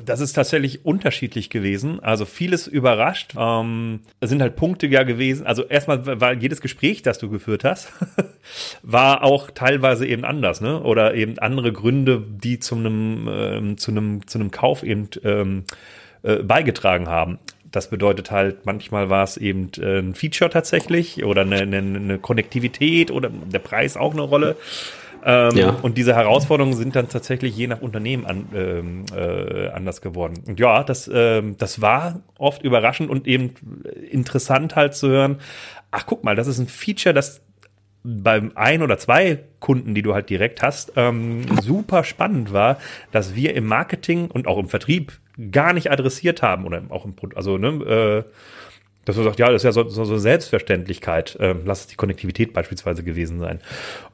das 0.05 0.21
ist 0.21 0.33
tatsächlich 0.33 0.85
unterschiedlich 0.85 1.49
gewesen. 1.49 1.99
Also 1.99 2.23
vieles 2.25 2.65
überrascht. 2.65 3.33
Ähm, 3.37 4.01
es 4.21 4.29
sind 4.29 4.41
halt 4.41 4.55
Punkte 4.55 4.87
ja 4.87 5.03
gewesen. 5.03 5.45
Also 5.45 5.63
erstmal 5.65 6.21
war 6.21 6.33
jedes 6.33 6.61
Gespräch, 6.61 7.01
das 7.01 7.17
du 7.17 7.29
geführt 7.29 7.65
hast, 7.65 7.91
war 8.83 9.23
auch 9.23 9.51
teilweise 9.51 10.07
eben 10.07 10.23
anders, 10.23 10.61
ne? 10.61 10.81
Oder 10.81 11.13
eben 11.13 11.37
andere 11.39 11.73
Gründe, 11.73 12.23
die 12.25 12.59
zu 12.59 12.75
einem 12.75 13.27
ähm, 13.29 13.77
zu 13.77 13.91
einem 13.91 14.25
zu 14.25 14.39
einem 14.39 14.51
Kauf 14.51 14.83
eben 14.83 15.09
ähm, 15.25 15.65
äh, 16.23 16.37
beigetragen 16.37 17.07
haben. 17.07 17.39
Das 17.71 17.89
bedeutet 17.89 18.31
halt, 18.31 18.65
manchmal 18.65 19.09
war 19.09 19.23
es 19.23 19.37
eben 19.37 19.71
äh, 19.77 19.99
ein 19.99 20.15
Feature 20.15 20.49
tatsächlich 20.49 21.23
oder 21.23 21.41
eine, 21.41 21.57
eine, 21.57 21.77
eine 21.77 22.17
Konnektivität 22.17 23.11
oder 23.11 23.29
der 23.29 23.59
Preis 23.59 23.97
auch 23.97 24.13
eine 24.13 24.21
Rolle. 24.21 24.55
Ähm, 25.25 25.57
ja. 25.57 25.69
Und 25.81 25.97
diese 25.97 26.15
Herausforderungen 26.15 26.75
sind 26.75 26.95
dann 26.95 27.09
tatsächlich 27.09 27.55
je 27.55 27.67
nach 27.67 27.81
Unternehmen 27.81 28.25
an, 28.25 28.47
ähm, 28.53 29.05
äh, 29.15 29.67
anders 29.69 30.01
geworden. 30.01 30.43
Und 30.47 30.59
ja, 30.59 30.83
das, 30.83 31.09
ähm, 31.13 31.57
das 31.57 31.81
war 31.81 32.21
oft 32.37 32.63
überraschend 32.63 33.09
und 33.09 33.27
eben 33.27 33.53
interessant 34.09 34.75
halt 34.75 34.95
zu 34.95 35.09
hören. 35.09 35.37
Ach, 35.91 36.05
guck 36.05 36.23
mal, 36.23 36.35
das 36.35 36.47
ist 36.47 36.59
ein 36.59 36.67
Feature, 36.67 37.13
das 37.13 37.41
beim 38.03 38.53
ein 38.55 38.81
oder 38.81 38.97
zwei 38.97 39.39
Kunden, 39.59 39.93
die 39.93 40.01
du 40.01 40.13
halt 40.13 40.29
direkt 40.29 40.61
hast, 40.61 40.93
ähm, 40.95 41.41
super 41.61 42.03
spannend 42.03 42.53
war, 42.53 42.77
dass 43.11 43.35
wir 43.35 43.53
im 43.55 43.65
Marketing 43.65 44.31
und 44.31 44.47
auch 44.47 44.57
im 44.57 44.69
Vertrieb 44.69 45.19
gar 45.51 45.73
nicht 45.73 45.91
adressiert 45.91 46.41
haben 46.41 46.65
oder 46.65 46.81
auch 46.89 47.05
im 47.05 47.13
also 47.35 47.57
ne, 47.57 47.67
äh, 47.67 48.23
dass 49.09 49.17
man 49.17 49.25
sagt, 49.25 49.39
ja, 49.39 49.47
das 49.47 49.57
ist 49.57 49.63
ja 49.63 49.71
so, 49.71 49.89
so, 49.89 50.05
so 50.05 50.17
Selbstverständlichkeit. 50.17 51.37
Ähm, 51.39 51.61
lass 51.65 51.81
es 51.81 51.87
die 51.87 51.95
Konnektivität 51.95 52.53
beispielsweise 52.53 53.03
gewesen 53.03 53.39
sein. 53.39 53.59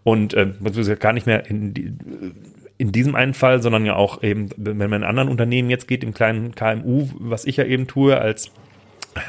Und 0.03 0.35
ähm, 0.35 0.55
das 0.61 0.77
ist 0.77 0.87
ja 0.87 0.95
gar 0.95 1.13
nicht 1.13 1.27
mehr 1.27 1.45
in, 1.49 2.37
in 2.77 2.91
diesem 2.91 3.15
einen 3.15 3.33
Fall, 3.33 3.61
sondern 3.61 3.85
ja 3.85 3.95
auch 3.95 4.23
eben, 4.23 4.49
wenn 4.57 4.77
man 4.77 5.01
in 5.01 5.03
anderen 5.03 5.29
Unternehmen 5.29 5.69
jetzt 5.69 5.87
geht, 5.87 6.03
im 6.03 6.13
kleinen 6.13 6.55
KMU, 6.55 7.09
was 7.19 7.45
ich 7.45 7.57
ja 7.57 7.65
eben 7.65 7.87
tue 7.87 8.17
als 8.17 8.51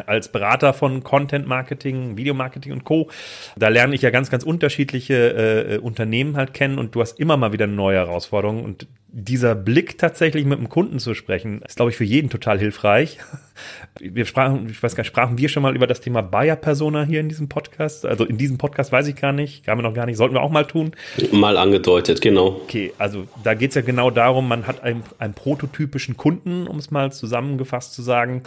als 0.07 0.29
Berater 0.29 0.73
von 0.73 1.03
Content 1.03 1.47
Marketing, 1.47 2.17
Video 2.17 2.35
Marketing 2.35 2.73
und 2.73 2.85
Co. 2.85 3.11
Da 3.57 3.69
lerne 3.69 3.95
ich 3.95 4.03
ja 4.03 4.11
ganz, 4.11 4.31
ganz 4.31 4.45
unterschiedliche 4.45 5.75
äh, 5.75 5.79
Unternehmen 5.79 6.37
halt 6.37 6.55
kennen 6.55 6.79
und 6.79 6.95
du 6.95 7.01
hast 7.01 7.19
immer 7.19 7.37
mal 7.37 7.53
wieder 7.53 7.67
neue 7.67 7.99
Herausforderungen 7.99 8.65
und 8.65 8.87
dieser 9.19 9.55
Blick 9.55 9.97
tatsächlich 9.97 10.45
mit 10.45 10.59
dem 10.59 10.69
Kunden 10.69 10.99
zu 10.99 11.15
sprechen, 11.15 11.63
ist, 11.63 11.77
glaube 11.77 11.91
ich, 11.91 11.97
für 11.97 12.05
jeden 12.05 12.29
total 12.29 12.59
hilfreich. 12.59 13.19
Wir 13.99 14.27
sprachen, 14.27 14.69
ich 14.69 14.83
weiß 14.83 14.95
gar 14.95 15.01
nicht, 15.03 15.09
sprachen 15.09 15.39
wir 15.39 15.49
schon 15.49 15.63
mal 15.63 15.75
über 15.75 15.87
das 15.87 16.03
Thema 16.03 16.21
Buyer-Persona 16.21 17.05
hier 17.05 17.21
in 17.21 17.31
diesem 17.31 17.49
Podcast? 17.49 18.05
Also 18.05 18.27
in 18.27 18.37
diesem 18.37 18.59
Podcast 18.59 18.93
weiß 18.93 19.07
ich 19.07 19.17
gar 19.17 19.33
nicht, 19.33 19.65
kam 19.65 19.79
wir 19.79 19.83
noch 19.83 19.95
gar 19.95 20.05
nicht, 20.05 20.19
sollten 20.19 20.35
wir 20.35 20.43
auch 20.43 20.51
mal 20.51 20.67
tun. 20.67 20.93
Mal 21.33 21.57
angedeutet, 21.57 22.21
genau. 22.21 22.49
Okay, 22.49 22.93
also 22.99 23.27
da 23.43 23.55
geht 23.55 23.71
es 23.71 23.77
ja 23.77 23.81
genau 23.81 24.11
darum, 24.11 24.49
man 24.49 24.67
hat 24.67 24.83
einen, 24.83 25.03
einen 25.19 25.33
prototypischen 25.33 26.19
Kunden, 26.19 26.67
um 26.67 26.77
es 26.77 26.91
mal 26.91 27.11
zusammengefasst 27.11 27.95
zu 27.95 28.03
sagen. 28.03 28.43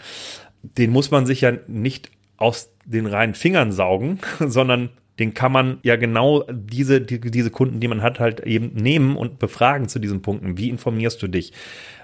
Den 0.61 0.91
muss 0.91 1.11
man 1.11 1.25
sich 1.25 1.41
ja 1.41 1.53
nicht 1.67 2.11
aus 2.37 2.73
den 2.85 3.05
reinen 3.05 3.35
Fingern 3.35 3.71
saugen, 3.71 4.19
sondern 4.39 4.89
den 5.19 5.33
kann 5.33 5.51
man 5.51 5.79
ja 5.83 5.97
genau 5.97 6.45
diese, 6.49 7.01
die, 7.01 7.19
diese 7.19 7.51
Kunden, 7.51 7.79
die 7.79 7.87
man 7.87 8.01
hat, 8.01 8.19
halt 8.19 8.39
eben 8.41 8.73
nehmen 8.73 9.17
und 9.17 9.37
befragen 9.37 9.89
zu 9.89 9.99
diesen 9.99 10.21
Punkten. 10.21 10.57
Wie 10.57 10.69
informierst 10.69 11.21
du 11.21 11.27
dich? 11.27 11.51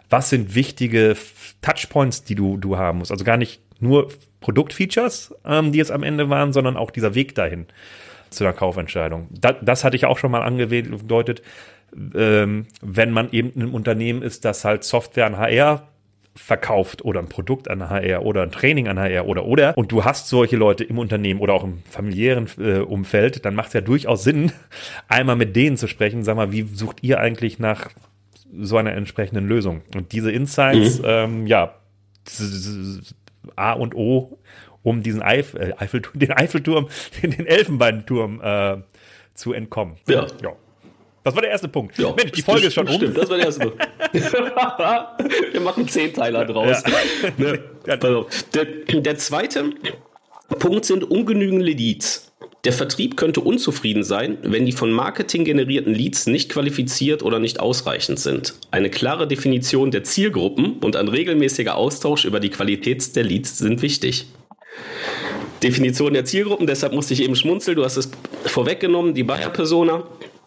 Was 0.10 0.30
sind 0.30 0.54
wichtige 0.54 1.16
Touchpoints, 1.62 2.26
die 2.26 2.36
du, 2.36 2.58
du 2.58 2.78
haben 2.78 3.00
musst? 3.00 3.12
Also 3.12 3.24
gar 3.24 3.38
nicht 3.38 3.62
nur 3.80 4.10
Produktfeatures, 4.42 5.34
ähm, 5.46 5.72
die 5.72 5.80
es 5.80 5.92
am 5.92 6.04
Ende 6.04 6.30
waren, 6.30 6.54
sondern 6.54 6.78
auch 6.78 6.92
dieser 6.92 7.16
Weg 7.16 7.36
dahin 7.36 7.66
zu 8.30 8.44
einer 8.44 8.54
Kaufentscheidung. 8.54 9.28
Da, 9.32 9.54
das 9.54 9.84
hatte 9.84 9.96
ich 9.96 10.06
auch 10.06 10.18
schon 10.18 10.32
mal 10.32 10.44
angedeutet. 10.44 11.42
Ähm, 12.14 12.68
wenn 12.82 13.12
man 13.12 13.32
eben 13.32 13.52
in 13.52 13.62
einem 13.62 13.74
Unternehmen 13.74 14.22
ist, 14.22 14.44
das 14.44 14.66
halt 14.66 14.84
Software 14.84 15.26
an 15.26 15.38
HR 15.38 15.88
verkauft 16.36 17.04
oder 17.06 17.22
ein 17.22 17.30
Produkt 17.30 17.70
an 17.70 17.90
HR 17.90 18.24
oder 18.24 18.44
ein 18.44 18.52
Training 18.52 18.88
an 18.88 19.00
HR 19.00 19.26
oder 19.26 19.46
oder 19.46 19.78
und 19.78 19.92
du 19.92 20.04
hast 20.04 20.28
solche 20.28 20.58
Leute 20.58 20.84
im 20.84 21.00
Unternehmen 21.00 21.40
oder 21.40 21.54
auch 21.54 21.64
im 21.64 21.82
familiären 21.90 22.48
äh, 22.60 22.80
Umfeld, 22.80 23.46
dann 23.46 23.56
macht 23.56 23.68
es 23.68 23.74
ja 23.74 23.82
durchaus 23.82 24.24
Sinn, 24.24 24.52
einmal 25.08 25.38
mit 25.38 25.56
denen 25.56 25.78
zu 25.78 25.88
sprechen. 25.88 26.24
Sag 26.24 26.36
mal, 26.36 26.52
wie 26.52 26.64
sucht 26.64 27.04
ihr 27.04 27.20
eigentlich 27.20 27.58
nach 27.58 27.90
so 28.60 28.78
einer 28.78 28.94
entsprechenden 28.94 29.48
Lösung? 29.48 29.82
Und 29.96 30.12
diese 30.12 30.32
Insights, 30.32 31.00
mhm. 31.00 31.06
ähm, 31.08 31.48
ja, 31.48 31.76
A 33.56 33.74
und 33.74 33.96
O, 33.96 34.38
um 34.84 35.04
diesen 35.04 35.22
Eif 35.22 35.54
äh, 35.54 35.74
Eiffelturm, 35.78 36.20
den 36.20 36.32
Eiffelturm, 36.32 36.90
den, 37.24 37.46
Elfenbeinturm 37.46 38.42
äh, 38.44 38.78
zu 39.34 39.54
entkommen. 39.54 39.96
Ja. 40.08 40.28
ja. 40.44 40.54
Das 41.26 41.34
war 41.34 41.42
der 41.42 41.50
erste 41.50 41.68
Punkt. 41.68 41.98
Ja, 41.98 42.14
Mensch, 42.16 42.34
die 42.34 42.44
Folge 42.44 42.68
ist 42.68 42.76
schon 42.76 42.88
stimmt, 42.88 43.04
um. 43.04 43.14
das 43.16 43.30
war 43.32 43.38
der 43.38 43.48
erste 43.48 43.62
Punkt. 43.62 43.88
Wir 45.54 45.60
machen 45.60 45.88
Zehnteiler 45.88 46.46
draus. 46.46 46.84
Ja. 46.86 47.32
Ne? 47.38 47.64
Also, 47.88 48.28
der, 48.54 48.66
der 48.66 49.18
zweite 49.18 49.72
Punkt 50.60 50.86
sind 50.86 51.04
ungenügende 51.04 51.66
Leads. 51.66 52.32
Der 52.64 52.74
Vertrieb 52.74 53.18
könnte 53.18 53.42
unzufrieden 53.42 54.04
sein, 54.04 54.38
wenn 54.44 54.68
die 54.68 54.72
von 54.72 54.92
Marketing 54.92 55.46
generierten 55.46 55.96
Leads 55.96 56.28
nicht 56.28 56.52
qualifiziert 56.52 57.24
oder 57.24 57.40
nicht 57.40 57.60
ausreichend 57.60 58.20
sind. 58.20 58.54
Eine 58.70 58.92
klare 58.92 59.28
Definition 59.28 59.90
der 59.90 60.04
Zielgruppen 60.04 60.78
und 60.78 60.96
ein 60.96 61.08
regelmäßiger 61.08 61.76
Austausch 61.76 62.26
über 62.26 62.40
die 62.40 62.50
Qualität 62.50 63.16
der 63.16 63.24
Leads 63.24 63.58
sind 63.58 63.82
wichtig. 63.82 64.28
Definition 65.64 66.14
der 66.14 66.26
Zielgruppen, 66.26 66.68
deshalb 66.68 66.94
musste 66.94 67.16
ich 67.16 67.24
eben 67.24 67.36
schmunzeln, 67.36 67.78
du 67.78 67.84
hast 67.84 67.98
es 67.98 68.12
vorweggenommen, 68.46 69.16
die 69.16 69.24
Buyer-Persona. 69.24 70.04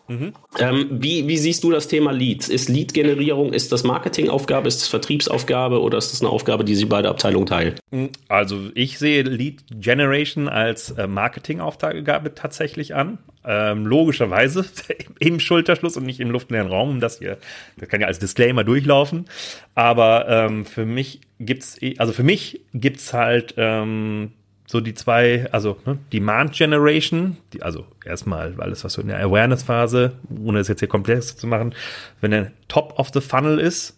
Mhm. 0.09 0.33
Ähm, 0.59 0.87
wie, 0.91 1.29
wie 1.29 1.37
siehst 1.37 1.63
du 1.65 1.71
das 1.71 1.87
Thema 1.87 2.13
Leads? 2.13 2.49
Ist 2.49 2.69
Lead-Generierung, 2.69 3.53
ist 3.53 3.73
das 3.73 3.85
Marketingaufgabe, 3.85 4.67
ist 4.67 4.81
das 4.81 4.89
Vertriebsaufgabe 4.89 5.81
oder 5.81 5.99
ist 5.99 6.13
das 6.13 6.23
eine 6.23 6.31
Aufgabe, 6.31 6.65
die 6.65 6.75
sich 6.75 6.89
beide 6.89 7.11
Abteilungen 7.11 7.47
teilen? 7.47 7.75
Mhm. 7.91 8.11
Also 8.29 8.71
ich 8.75 8.99
sehe 8.99 9.23
Lead 9.23 9.63
Generation 9.71 10.49
als 10.49 10.91
äh, 10.93 11.07
Marketingaufgabe 11.07 12.35
tatsächlich 12.35 12.95
an. 12.95 13.19
Ähm, 13.45 13.87
logischerweise 13.87 14.65
im 15.21 15.41
Schulterschluss 15.41 15.97
und 15.97 16.05
nicht 16.05 16.21
im 16.21 16.31
luftleeren 16.31 16.69
Raum, 16.69 16.91
um 16.91 17.01
das 17.01 17.19
hier, 17.19 17.39
das 17.77 17.89
kann 17.89 18.01
ja 18.01 18.07
als 18.07 18.19
Disclaimer 18.19 18.65
durchlaufen. 18.65 19.27
Aber 19.75 20.29
ähm, 20.29 20.65
für 20.65 20.85
mich 20.85 21.21
gibt's, 21.39 21.79
also 21.99 22.13
für 22.13 22.25
mich 22.25 22.61
gibt's 22.75 23.13
halt 23.13 23.55
ähm, 23.57 24.33
so 24.71 24.81
die 24.81 24.93
zwei, 24.93 25.49
also 25.51 25.79
ne, 25.87 25.99
Demand 26.13 26.53
Generation, 26.53 27.39
die, 27.55 27.63
also 27.63 27.87
erstmal 28.05 28.55
alles, 28.59 28.85
was 28.85 28.93
so 28.93 29.01
in 29.01 29.09
der 29.09 29.19
Awareness-Phase, 29.19 30.13
ohne 30.45 30.59
es 30.59 30.69
jetzt 30.69 30.81
hier 30.81 30.89
komplex 30.89 31.37
zu 31.37 31.47
machen, 31.47 31.75
wenn 32.21 32.33
der 32.33 32.53
Top 32.69 32.99
of 32.99 33.09
the 33.15 33.23
Funnel 33.23 33.59
ist, 33.59 33.97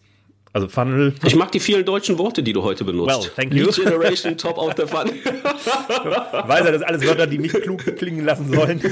also 0.52 0.68
Funnel. 0.68 1.14
Ich 1.24 1.34
mag 1.34 1.50
die 1.50 1.60
vielen 1.60 1.84
deutschen 1.84 2.18
Worte, 2.18 2.44
die 2.44 2.52
du 2.52 2.62
heute 2.62 2.84
benutzt. 2.84 3.20
Well, 3.20 3.30
thank 3.34 3.52
you. 3.52 3.66
Lead 3.66 3.74
Generation, 3.74 4.36
Top 4.36 4.58
of 4.58 4.74
the 4.76 4.86
Funnel. 4.86 5.14
Weiß 5.24 6.64
er, 6.64 6.72
das 6.72 6.82
alles 6.82 7.04
Wörter, 7.04 7.26
die 7.26 7.38
mich 7.38 7.52
klug 7.52 7.84
klingen 7.96 8.24
lassen 8.24 8.52
sollen. 8.52 8.80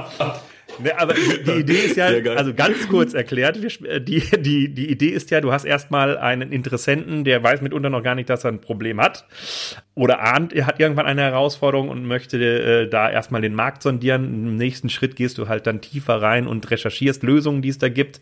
Ne, 0.78 0.98
aber 0.98 1.14
die, 1.14 1.42
die, 1.42 1.52
Idee 1.52 1.72
ist 1.72 1.96
ja, 1.96 2.06
also 2.06 2.54
ganz 2.54 2.88
kurz 2.88 3.14
erklärt, 3.14 3.56
äh, 3.84 4.00
die, 4.00 4.20
die, 4.38 4.72
die 4.72 4.90
Idee 4.90 5.08
ist 5.08 5.30
ja, 5.30 5.40
du 5.40 5.52
hast 5.52 5.64
erstmal 5.64 6.16
einen 6.16 6.52
Interessenten, 6.52 7.24
der 7.24 7.42
weiß 7.42 7.60
mitunter 7.60 7.90
noch 7.90 8.02
gar 8.02 8.14
nicht, 8.14 8.30
dass 8.30 8.44
er 8.44 8.52
ein 8.52 8.60
Problem 8.60 9.00
hat 9.00 9.26
oder 9.94 10.20
ahnt, 10.20 10.52
er 10.52 10.66
hat 10.66 10.80
irgendwann 10.80 11.06
eine 11.06 11.22
Herausforderung 11.22 11.88
und 11.88 12.06
möchte 12.06 12.38
äh, 12.38 12.88
da 12.88 13.10
erstmal 13.10 13.40
den 13.40 13.54
Markt 13.54 13.82
sondieren. 13.82 14.24
Im 14.24 14.56
nächsten 14.56 14.88
Schritt 14.88 15.16
gehst 15.16 15.38
du 15.38 15.48
halt 15.48 15.66
dann 15.66 15.80
tiefer 15.80 16.22
rein 16.22 16.46
und 16.46 16.70
recherchierst 16.70 17.22
Lösungen, 17.22 17.62
die 17.62 17.68
es 17.68 17.78
da 17.78 17.88
gibt. 17.88 18.20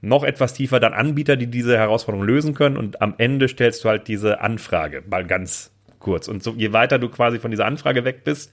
Noch 0.00 0.22
etwas 0.22 0.52
tiefer 0.52 0.80
dann 0.80 0.92
Anbieter, 0.92 1.36
die 1.36 1.46
diese 1.46 1.78
Herausforderung 1.78 2.26
lösen 2.26 2.54
können 2.54 2.76
und 2.76 3.00
am 3.00 3.14
Ende 3.16 3.48
stellst 3.48 3.84
du 3.84 3.88
halt 3.88 4.06
diese 4.08 4.40
Anfrage, 4.40 5.02
mal 5.08 5.24
ganz 5.24 5.72
kurz. 5.98 6.28
Und 6.28 6.42
so, 6.42 6.54
je 6.56 6.72
weiter 6.72 6.98
du 6.98 7.08
quasi 7.08 7.38
von 7.38 7.50
dieser 7.50 7.64
Anfrage 7.64 8.04
weg 8.04 8.22
bist, 8.24 8.52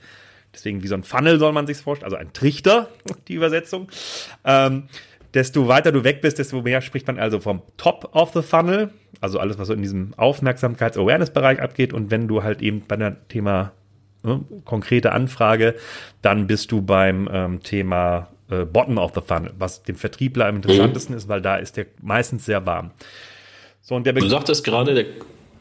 Deswegen 0.53 0.84
wie 0.84 0.88
so 0.88 0.96
ein 0.96 1.03
Funnel 1.03 1.39
soll 1.39 1.53
man 1.53 1.67
sich 1.67 1.77
vorstellen, 1.77 2.12
also 2.12 2.17
ein 2.17 2.34
Trichter, 2.34 2.89
die 3.27 3.36
Übersetzung. 3.36 3.89
Ähm, 4.43 4.84
desto 5.34 5.67
weiter 5.67 5.91
du 5.91 6.03
weg 6.03 6.22
bist, 6.22 6.39
desto 6.39 6.62
mehr 6.62 6.81
spricht 6.81 7.08
man 7.08 7.17
also 7.17 7.39
vom 7.39 7.62
Top 7.77 8.10
of 8.13 8.34
the 8.34 8.41
Funnel, 8.41 8.89
also 9.22 9.39
alles, 9.39 9.58
was 9.58 9.67
so 9.67 9.74
in 9.74 9.81
diesem 9.81 10.13
Aufmerksamkeits-Awareness-Bereich 10.17 11.62
abgeht. 11.62 11.93
Und 11.93 12.12
wenn 12.12 12.27
du 12.27 12.43
halt 12.43 12.62
eben 12.62 12.81
bei 12.88 12.96
einem 12.96 13.15
Thema 13.29 13.72
ne, 14.24 14.41
konkrete 14.65 15.13
Anfrage, 15.13 15.75
dann 16.22 16.48
bist 16.48 16.72
du 16.72 16.81
beim 16.81 17.29
ähm, 17.31 17.63
Thema 17.63 18.27
äh, 18.50 18.65
Bottom 18.65 18.98
of 18.98 19.13
the 19.15 19.22
Funnel, 19.25 19.53
was 19.58 19.84
dem 19.84 19.96
Vertriebler 19.96 20.48
am 20.48 20.58
interessantesten 20.58 21.13
mhm. 21.13 21.17
ist, 21.17 21.29
weil 21.29 21.41
da 21.41 21.55
ist 21.55 21.77
der 21.77 21.86
meistens 22.01 22.46
sehr 22.46 22.65
warm. 22.65 22.91
So, 23.81 23.96
und 23.96 24.05
der 24.05 24.13
du 24.13 24.27
sagtest 24.27 24.63
gerade, 24.63 24.93
der 24.93 25.05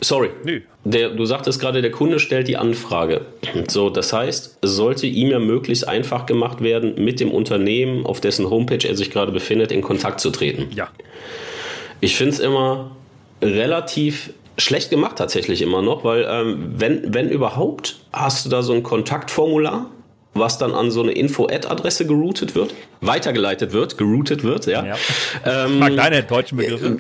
Sorry. 0.01 0.31
Nö. 0.45 0.61
Der, 0.85 1.11
du 1.11 1.27
sagtest 1.27 1.61
gerade, 1.61 1.83
der 1.83 1.91
Kunde 1.91 2.19
stellt 2.19 2.49
die 2.49 2.57
Anfrage. 2.57 3.27
So, 3.69 3.91
das 3.91 4.13
heißt, 4.13 4.59
es 4.63 4.71
sollte 4.71 5.07
ihm 5.07 5.31
ja 5.31 5.39
möglichst 5.39 5.87
einfach 5.87 6.25
gemacht 6.25 6.63
werden, 6.63 6.95
mit 6.97 7.21
dem 7.21 7.31
Unternehmen, 7.31 8.07
auf 8.07 8.21
dessen 8.21 8.49
Homepage 8.49 8.89
er 8.89 8.97
sich 8.97 9.11
gerade 9.11 9.31
befindet, 9.31 9.73
in 9.73 9.83
Kontakt 9.83 10.21
zu 10.21 10.31
treten. 10.31 10.69
Ja. 10.75 10.89
Ich 12.01 12.17
finde 12.17 12.33
es 12.33 12.41
immer 12.41 12.93
relativ 13.43 14.33
schlecht 14.57 14.91
gemacht 14.91 15.17
tatsächlich 15.17 15.63
immer 15.63 15.83
noch, 15.83 16.05
weil 16.05 16.27
ähm, 16.29 16.75
wenn, 16.77 17.15
wenn 17.15 17.29
überhaupt, 17.29 18.01
hast 18.13 18.47
du 18.47 18.51
da 18.51 18.63
so 18.63 18.73
ein 18.73 18.83
Kontaktformular, 18.83 19.91
was 20.35 20.59
dann 20.59 20.73
an 20.75 20.91
so 20.91 21.03
eine 21.03 21.13
Info-Ad-Adresse 21.13 22.07
geroutet 22.07 22.55
wird, 22.55 22.75
weitergeleitet 23.01 23.73
wird, 23.73 23.99
geroutet 23.99 24.45
wird, 24.45 24.67
ja. 24.67 24.87
ja. 24.87 24.97
Ähm, 25.45 25.75
ich 25.75 25.79
mag 25.81 25.97
deine 25.97 26.23
deutschen 26.23 26.59
Begriffe. 26.59 26.99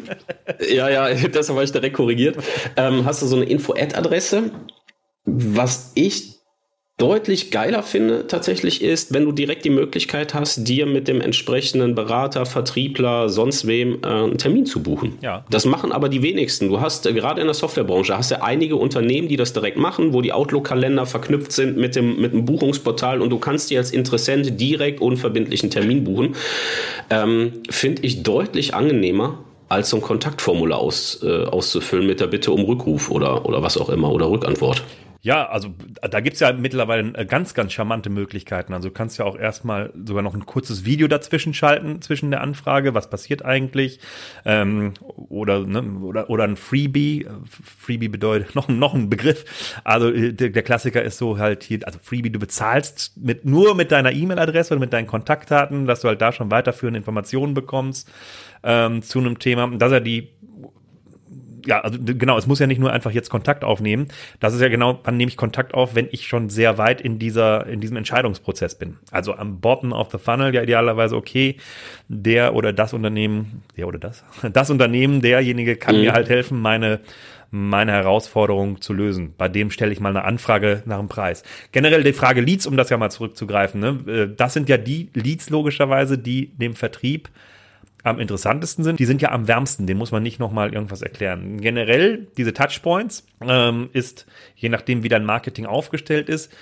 Äh, 0.58 0.74
ja, 0.74 0.88
ja, 0.88 1.14
deshalb 1.28 1.56
war 1.56 1.62
ich 1.62 1.72
direkt 1.72 1.96
korrigiert. 1.96 2.36
Ähm, 2.76 3.04
hast 3.04 3.22
du 3.22 3.26
so 3.26 3.36
eine 3.36 3.44
Info-Ad-Adresse, 3.44 4.50
was 5.24 5.92
ich 5.94 6.39
deutlich 7.00 7.50
geiler 7.50 7.82
finde 7.82 8.26
tatsächlich 8.26 8.82
ist, 8.82 9.14
wenn 9.14 9.24
du 9.24 9.32
direkt 9.32 9.64
die 9.64 9.70
Möglichkeit 9.70 10.34
hast, 10.34 10.68
dir 10.68 10.86
mit 10.86 11.08
dem 11.08 11.20
entsprechenden 11.20 11.94
Berater, 11.94 12.44
Vertriebler, 12.44 13.28
sonst 13.28 13.66
wem 13.66 14.00
äh, 14.02 14.06
einen 14.06 14.38
Termin 14.38 14.66
zu 14.66 14.82
buchen. 14.82 15.18
Ja. 15.22 15.44
Das 15.50 15.64
machen 15.64 15.92
aber 15.92 16.08
die 16.08 16.22
wenigsten. 16.22 16.68
Du 16.68 16.80
hast 16.80 17.06
äh, 17.06 17.12
gerade 17.12 17.40
in 17.40 17.46
der 17.46 17.54
Softwarebranche 17.54 18.16
hast 18.16 18.30
ja 18.30 18.42
einige 18.42 18.76
Unternehmen, 18.76 19.28
die 19.28 19.36
das 19.36 19.52
direkt 19.52 19.78
machen, 19.78 20.12
wo 20.12 20.20
die 20.20 20.32
Outlook-Kalender 20.32 21.06
verknüpft 21.06 21.52
sind 21.52 21.78
mit 21.78 21.96
dem, 21.96 22.20
mit 22.20 22.32
dem 22.32 22.44
Buchungsportal 22.44 23.22
und 23.22 23.30
du 23.30 23.38
kannst 23.38 23.70
dir 23.70 23.78
als 23.78 23.92
Interessent 23.92 24.60
direkt 24.60 25.00
unverbindlichen 25.00 25.70
Termin 25.70 26.04
buchen. 26.04 26.36
Ähm, 27.08 27.62
finde 27.70 28.02
ich 28.02 28.22
deutlich 28.22 28.74
angenehmer 28.74 29.38
als 29.70 29.90
so 29.90 29.96
ein 29.96 30.02
Kontaktformular 30.02 30.80
aus, 30.80 31.20
äh, 31.22 31.44
auszufüllen 31.44 32.06
mit 32.06 32.20
der 32.20 32.26
Bitte 32.26 32.50
um 32.50 32.64
Rückruf 32.64 33.10
oder, 33.10 33.46
oder 33.46 33.62
was 33.62 33.78
auch 33.78 33.88
immer 33.88 34.12
oder 34.12 34.28
Rückantwort. 34.28 34.82
Ja, 35.22 35.48
also 35.50 35.74
da 36.00 36.20
gibt's 36.20 36.40
ja 36.40 36.52
mittlerweile 36.52 37.12
äh, 37.14 37.26
ganz, 37.26 37.52
ganz 37.52 37.72
charmante 37.72 38.08
Möglichkeiten. 38.08 38.72
Also 38.72 38.88
du 38.88 38.94
kannst 38.94 39.18
ja 39.18 39.26
auch 39.26 39.38
erstmal 39.38 39.92
sogar 40.06 40.22
noch 40.22 40.34
ein 40.34 40.46
kurzes 40.46 40.86
Video 40.86 41.08
dazwischen 41.08 41.52
schalten, 41.52 42.00
zwischen 42.00 42.30
der 42.30 42.40
Anfrage, 42.40 42.94
was 42.94 43.10
passiert 43.10 43.44
eigentlich. 43.44 44.00
Ähm, 44.46 44.94
oder, 45.28 45.60
ne, 45.60 45.82
oder, 46.00 46.30
oder 46.30 46.44
ein 46.44 46.56
Freebie. 46.56 47.26
Freebie 47.78 48.08
bedeutet 48.08 48.54
noch, 48.54 48.68
noch 48.68 48.94
ein 48.94 49.10
Begriff. 49.10 49.44
Also 49.84 50.10
äh, 50.10 50.32
der, 50.32 50.48
der 50.50 50.62
Klassiker 50.62 51.02
ist 51.02 51.18
so 51.18 51.36
halt 51.36 51.64
hier, 51.64 51.80
also 51.84 51.98
Freebie, 52.02 52.30
du 52.30 52.38
bezahlst 52.38 53.18
mit, 53.18 53.44
nur 53.44 53.74
mit 53.74 53.92
deiner 53.92 54.12
E-Mail-Adresse 54.12 54.72
oder 54.72 54.80
mit 54.80 54.94
deinen 54.94 55.06
Kontaktdaten, 55.06 55.86
dass 55.86 56.00
du 56.00 56.08
halt 56.08 56.22
da 56.22 56.32
schon 56.32 56.50
weiterführende 56.50 56.96
Informationen 56.96 57.52
bekommst 57.52 58.10
ähm, 58.62 59.02
zu 59.02 59.18
einem 59.18 59.38
Thema. 59.38 59.70
Das 59.76 59.88
ist 59.88 59.92
ja 59.92 60.00
die 60.00 60.30
ja, 61.70 61.80
also 61.80 61.98
genau, 62.02 62.36
es 62.36 62.48
muss 62.48 62.58
ja 62.58 62.66
nicht 62.66 62.80
nur 62.80 62.92
einfach 62.92 63.12
jetzt 63.12 63.30
Kontakt 63.30 63.62
aufnehmen. 63.62 64.08
Das 64.40 64.54
ist 64.54 64.60
ja 64.60 64.68
genau, 64.68 64.98
wann 65.04 65.16
nehme 65.16 65.30
ich 65.30 65.36
Kontakt 65.36 65.72
auf, 65.72 65.94
wenn 65.94 66.08
ich 66.10 66.26
schon 66.26 66.50
sehr 66.50 66.78
weit 66.78 67.00
in 67.00 67.20
dieser, 67.20 67.66
in 67.66 67.80
diesem 67.80 67.96
Entscheidungsprozess 67.96 68.74
bin. 68.74 68.98
Also 69.12 69.36
am 69.36 69.60
Bottom 69.60 69.92
of 69.92 70.10
the 70.10 70.18
Funnel 70.18 70.52
ja 70.52 70.62
idealerweise, 70.62 71.16
okay, 71.16 71.56
der 72.08 72.54
oder 72.54 72.72
das 72.72 72.92
Unternehmen, 72.92 73.62
der 73.76 73.86
oder 73.86 74.00
das, 74.00 74.24
das 74.52 74.68
Unternehmen, 74.68 75.22
derjenige 75.22 75.76
kann 75.76 75.94
mhm. 75.94 76.02
mir 76.02 76.12
halt 76.12 76.28
helfen, 76.28 76.60
meine 76.60 77.00
meine 77.52 77.90
Herausforderung 77.90 78.80
zu 78.80 78.92
lösen. 78.92 79.34
Bei 79.36 79.48
dem 79.48 79.72
stelle 79.72 79.90
ich 79.90 79.98
mal 79.98 80.10
eine 80.10 80.22
Anfrage 80.22 80.84
nach 80.86 80.98
dem 80.98 81.08
Preis. 81.08 81.42
Generell 81.72 82.04
die 82.04 82.12
Frage 82.12 82.40
Leads, 82.40 82.64
um 82.64 82.76
das 82.76 82.90
ja 82.90 82.96
mal 82.96 83.10
zurückzugreifen, 83.10 83.80
ne? 83.80 83.98
Äh, 84.06 84.28
das 84.36 84.54
sind 84.54 84.68
ja 84.68 84.76
die 84.76 85.10
Leads 85.14 85.50
logischerweise, 85.50 86.16
die 86.16 86.52
dem 86.56 86.74
Vertrieb 86.74 87.28
am 88.02 88.18
interessantesten 88.18 88.84
sind, 88.84 88.98
die 88.98 89.04
sind 89.04 89.22
ja 89.22 89.32
am 89.32 89.48
wärmsten, 89.48 89.86
den 89.86 89.98
muss 89.98 90.12
man 90.12 90.22
nicht 90.22 90.38
nochmal 90.38 90.72
irgendwas 90.72 91.02
erklären. 91.02 91.60
Generell, 91.60 92.28
diese 92.36 92.52
Touchpoints 92.52 93.26
ähm, 93.46 93.90
ist, 93.92 94.26
je 94.56 94.68
nachdem 94.68 95.02
wie 95.02 95.08
dein 95.08 95.24
Marketing 95.24 95.66
aufgestellt 95.66 96.28
ist, 96.28 96.52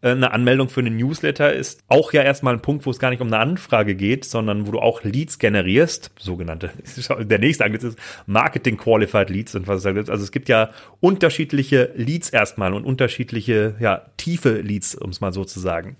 äh, 0.00 0.10
eine 0.10 0.32
Anmeldung 0.32 0.68
für 0.68 0.80
einen 0.80 0.96
Newsletter 0.96 1.52
ist 1.52 1.82
auch 1.88 2.12
ja 2.12 2.22
erstmal 2.22 2.54
ein 2.54 2.62
Punkt, 2.62 2.86
wo 2.86 2.90
es 2.90 2.98
gar 2.98 3.10
nicht 3.10 3.20
um 3.20 3.28
eine 3.28 3.38
Anfrage 3.38 3.94
geht, 3.94 4.24
sondern 4.24 4.66
wo 4.66 4.72
du 4.72 4.78
auch 4.78 5.02
Leads 5.02 5.38
generierst, 5.38 6.10
sogenannte, 6.18 6.70
der 7.20 7.38
nächste 7.38 7.64
Angriff 7.64 7.84
ist 7.84 7.98
Marketing 8.26 8.76
Qualified 8.76 9.30
Leads 9.30 9.54
und 9.54 9.66
was 9.66 9.78
es 9.78 9.82
da 9.84 9.92
gibt. 9.92 10.10
Also 10.10 10.24
es 10.24 10.32
gibt 10.32 10.48
ja 10.48 10.70
unterschiedliche 11.00 11.92
Leads 11.96 12.30
erstmal 12.30 12.74
und 12.74 12.84
unterschiedliche, 12.84 13.76
ja, 13.80 14.06
tiefe 14.16 14.60
Leads, 14.60 14.94
um 14.94 15.10
es 15.10 15.20
mal 15.20 15.32
so 15.32 15.44
zu 15.44 15.60
sagen. 15.60 15.96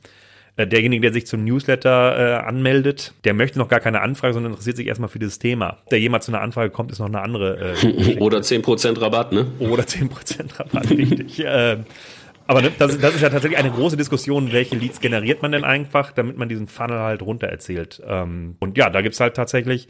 Äh, 0.59 0.67
derjenige, 0.67 1.03
der 1.03 1.13
sich 1.13 1.25
zum 1.25 1.45
Newsletter 1.45 2.19
äh, 2.19 2.45
anmeldet, 2.45 3.15
der 3.23 3.33
möchte 3.33 3.61
noch 3.61 3.69
gar 3.69 3.79
keine 3.79 4.01
Anfrage, 4.01 4.35
sondern 4.35 4.51
interessiert 4.51 4.77
sich 4.77 4.89
erstmal 4.89 5.09
für 5.09 5.21
dieses 5.21 5.39
Thema. 5.39 5.79
Der 5.93 6.01
jemand 6.01 6.25
zu 6.25 6.33
einer 6.33 6.41
Anfrage 6.41 6.71
kommt, 6.71 6.91
ist 6.91 6.99
noch 6.99 7.07
eine 7.07 7.21
andere. 7.21 7.77
Äh, 7.81 8.17
Oder 8.19 8.39
10% 8.39 9.01
Rabatt, 9.01 9.31
ne? 9.31 9.47
Oder 9.61 9.85
10% 9.85 10.59
Rabatt, 10.59 10.91
richtig. 10.91 11.45
äh, 11.45 11.77
aber 12.49 12.63
ne, 12.63 12.73
das, 12.77 12.99
das, 12.99 13.15
ist 13.15 13.21
ja 13.21 13.31
tatsächlich 13.31 13.57
eine 13.57 13.71
große 13.71 13.97
Diskussion, 13.97 14.51
welche 14.51 14.75
Leads 14.75 15.01
generiert 15.01 15.43
man 15.43 15.53
denn 15.53 15.63
einfach, 15.63 16.11
damit 16.11 16.37
man 16.37 16.49
diesen 16.49 16.67
Funnel 16.67 16.99
halt 16.99 17.23
runter 17.23 17.47
erzählt. 17.47 18.03
Ähm, 18.05 18.57
und 18.59 18.77
ja, 18.77 18.91
da 18.91 19.01
gibt's 19.01 19.21
halt 19.21 19.37
tatsächlich 19.37 19.87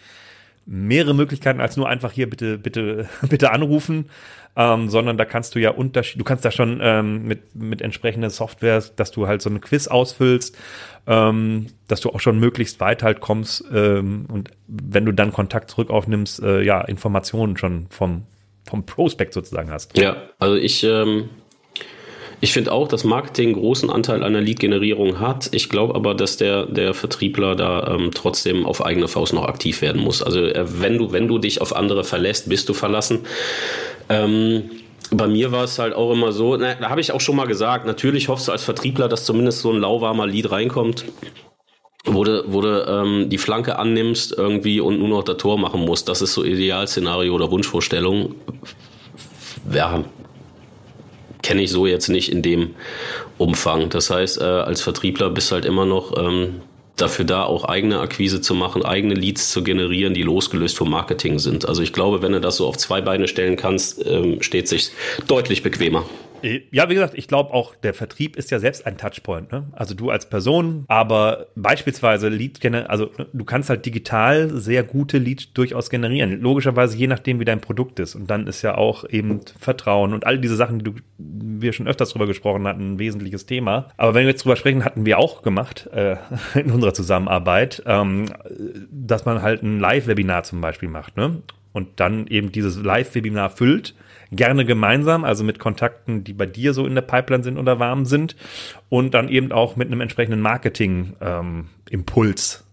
mehrere 0.68 1.14
Möglichkeiten 1.14 1.60
als 1.60 1.76
nur 1.76 1.88
einfach 1.88 2.12
hier 2.12 2.28
bitte, 2.28 2.58
bitte, 2.58 3.08
bitte 3.28 3.50
anrufen, 3.50 4.10
ähm, 4.54 4.90
sondern 4.90 5.16
da 5.16 5.24
kannst 5.24 5.54
du 5.54 5.58
ja 5.58 5.70
Unterschied, 5.70 6.20
du 6.20 6.24
kannst 6.24 6.44
da 6.44 6.50
schon 6.50 6.80
ähm, 6.82 7.26
mit, 7.26 7.54
mit 7.54 7.80
entsprechender 7.80 8.28
Software, 8.28 8.82
dass 8.96 9.10
du 9.10 9.26
halt 9.26 9.40
so 9.40 9.48
eine 9.48 9.60
Quiz 9.60 9.88
ausfüllst, 9.88 10.56
ähm, 11.06 11.68
dass 11.88 12.00
du 12.00 12.10
auch 12.10 12.20
schon 12.20 12.38
möglichst 12.38 12.80
weit 12.80 13.02
halt 13.02 13.20
kommst 13.20 13.64
ähm, 13.72 14.26
und 14.30 14.50
wenn 14.66 15.06
du 15.06 15.12
dann 15.12 15.32
Kontakt 15.32 15.70
zurück 15.70 15.88
aufnimmst, 15.90 16.42
äh, 16.42 16.60
ja, 16.62 16.82
Informationen 16.82 17.56
schon 17.56 17.86
vom, 17.88 18.24
vom 18.68 18.84
Prospect 18.84 19.32
sozusagen 19.32 19.70
hast. 19.70 19.96
Ja, 19.96 20.16
also 20.38 20.56
ich, 20.56 20.84
ähm, 20.84 21.30
ich 22.40 22.52
finde 22.52 22.72
auch, 22.72 22.86
dass 22.86 23.04
Marketing 23.04 23.48
einen 23.48 23.56
großen 23.56 23.90
Anteil 23.90 24.22
an 24.22 24.32
der 24.32 24.42
Lead-Generierung 24.42 25.18
hat. 25.18 25.48
Ich 25.52 25.68
glaube 25.68 25.94
aber, 25.94 26.14
dass 26.14 26.36
der, 26.36 26.66
der 26.66 26.94
Vertriebler 26.94 27.56
da 27.56 27.94
ähm, 27.94 28.10
trotzdem 28.14 28.64
auf 28.64 28.84
eigene 28.84 29.08
Faust 29.08 29.32
noch 29.32 29.44
aktiv 29.44 29.82
werden 29.82 30.02
muss. 30.02 30.22
Also 30.22 30.40
äh, 30.40 30.64
wenn 30.80 30.98
du, 30.98 31.12
wenn 31.12 31.26
du 31.26 31.38
dich 31.38 31.60
auf 31.60 31.74
andere 31.74 32.04
verlässt, 32.04 32.48
bist 32.48 32.68
du 32.68 32.74
verlassen. 32.74 33.20
Ähm, 34.08 34.70
bei 35.10 35.26
mir 35.26 35.52
war 35.52 35.64
es 35.64 35.78
halt 35.78 35.94
auch 35.94 36.12
immer 36.12 36.32
so, 36.32 36.56
na, 36.56 36.74
da 36.74 36.90
habe 36.90 37.00
ich 37.00 37.12
auch 37.12 37.20
schon 37.20 37.34
mal 37.34 37.46
gesagt, 37.46 37.86
natürlich 37.86 38.28
hoffst 38.28 38.46
du 38.46 38.52
als 38.52 38.62
Vertriebler, 38.62 39.08
dass 39.08 39.24
zumindest 39.24 39.60
so 39.60 39.72
ein 39.72 39.80
lauwarmer 39.80 40.26
Lead 40.26 40.50
reinkommt 40.50 41.04
wo 42.04 42.24
du 42.24 42.86
ähm, 42.88 43.28
die 43.28 43.36
Flanke 43.36 43.78
annimmst 43.78 44.32
irgendwie 44.32 44.80
und 44.80 44.98
nur 44.98 45.08
noch 45.08 45.24
das 45.24 45.36
Tor 45.36 45.58
machen 45.58 45.84
musst. 45.84 46.08
Das 46.08 46.22
ist 46.22 46.32
so 46.32 46.42
Idealszenario 46.42 47.34
oder 47.34 47.50
Wunschvorstellung. 47.50 48.34
Ja, 49.70 50.04
kenne 51.48 51.62
ich 51.62 51.70
so 51.70 51.86
jetzt 51.86 52.08
nicht 52.08 52.30
in 52.30 52.42
dem 52.42 52.74
Umfang. 53.38 53.88
Das 53.88 54.10
heißt, 54.10 54.38
äh, 54.38 54.44
als 54.44 54.82
Vertriebler 54.82 55.30
bist 55.30 55.50
du 55.50 55.54
halt 55.54 55.64
immer 55.64 55.86
noch 55.86 56.14
ähm, 56.18 56.60
dafür 56.96 57.24
da, 57.24 57.44
auch 57.44 57.64
eigene 57.64 58.00
Akquise 58.00 58.42
zu 58.42 58.54
machen, 58.54 58.84
eigene 58.84 59.14
Leads 59.14 59.50
zu 59.50 59.62
generieren, 59.62 60.12
die 60.12 60.24
losgelöst 60.24 60.76
vom 60.76 60.90
Marketing 60.90 61.38
sind. 61.38 61.66
Also 61.66 61.80
ich 61.80 61.94
glaube, 61.94 62.20
wenn 62.20 62.32
du 62.32 62.40
das 62.42 62.56
so 62.56 62.66
auf 62.66 62.76
zwei 62.76 63.00
Beine 63.00 63.28
stellen 63.28 63.56
kannst, 63.56 64.04
ähm, 64.04 64.42
steht 64.42 64.68
sich 64.68 64.90
deutlich 65.26 65.62
bequemer. 65.62 66.04
Äh, 66.42 66.62
ja, 66.70 66.88
wie 66.88 66.94
gesagt, 66.94 67.14
ich 67.16 67.28
glaube 67.28 67.52
auch, 67.52 67.74
der 67.74 67.94
Vertrieb 67.94 68.36
ist 68.36 68.50
ja 68.50 68.58
selbst 68.58 68.86
ein 68.86 68.96
Touchpoint. 68.96 69.52
Ne? 69.52 69.66
Also 69.72 69.94
du 69.94 70.10
als 70.10 70.28
Person, 70.28 70.84
aber 70.88 71.46
beispielsweise 71.54 72.28
Lead 72.28 72.58
also 72.88 73.10
du 73.32 73.44
kannst 73.44 73.70
halt 73.70 73.86
digital 73.86 74.50
sehr 74.50 74.82
gute 74.82 75.18
Leads 75.18 75.52
durchaus 75.52 75.90
generieren. 75.90 76.40
Logischerweise 76.40 76.96
je 76.96 77.06
nachdem, 77.06 77.40
wie 77.40 77.44
dein 77.44 77.60
Produkt 77.60 78.00
ist. 78.00 78.14
Und 78.14 78.28
dann 78.28 78.46
ist 78.46 78.62
ja 78.62 78.76
auch 78.76 79.08
eben 79.08 79.40
Vertrauen 79.58 80.12
und 80.12 80.26
all 80.26 80.38
diese 80.38 80.56
Sachen, 80.56 80.78
die 80.78 80.84
du, 80.84 80.92
wir 81.18 81.72
schon 81.72 81.88
öfters 81.88 82.10
drüber 82.10 82.26
gesprochen 82.26 82.66
hatten, 82.66 82.94
ein 82.94 82.98
wesentliches 82.98 83.46
Thema. 83.46 83.90
Aber 83.96 84.14
wenn 84.14 84.22
wir 84.22 84.30
jetzt 84.30 84.44
drüber 84.44 84.56
sprechen, 84.56 84.84
hatten 84.84 85.06
wir 85.06 85.18
auch 85.18 85.42
gemacht 85.42 85.88
äh, 85.92 86.16
in 86.54 86.70
unserer 86.70 86.94
Zusammenarbeit, 86.94 87.82
ähm, 87.86 88.26
dass 88.90 89.24
man 89.24 89.42
halt 89.42 89.62
ein 89.62 89.78
Live-Webinar 89.78 90.42
zum 90.44 90.60
Beispiel 90.60 90.88
macht. 90.88 91.16
Ne? 91.16 91.42
Und 91.72 92.00
dann 92.00 92.26
eben 92.26 92.52
dieses 92.52 92.76
Live-Webinar 92.76 93.50
füllt 93.50 93.94
gerne 94.30 94.64
gemeinsam, 94.64 95.24
also 95.24 95.42
mit 95.44 95.58
Kontakten, 95.58 96.24
die 96.24 96.32
bei 96.32 96.46
dir 96.46 96.72
so 96.72 96.86
in 96.86 96.94
der 96.94 97.02
Pipeline 97.02 97.42
sind 97.42 97.58
oder 97.58 97.78
warm 97.78 98.04
sind 98.04 98.36
und 98.88 99.14
dann 99.14 99.28
eben 99.28 99.52
auch 99.52 99.76
mit 99.76 99.88
einem 99.88 100.00
entsprechenden 100.00 100.40
Marketing-Impuls. 100.40 102.56
Ähm, 102.56 102.64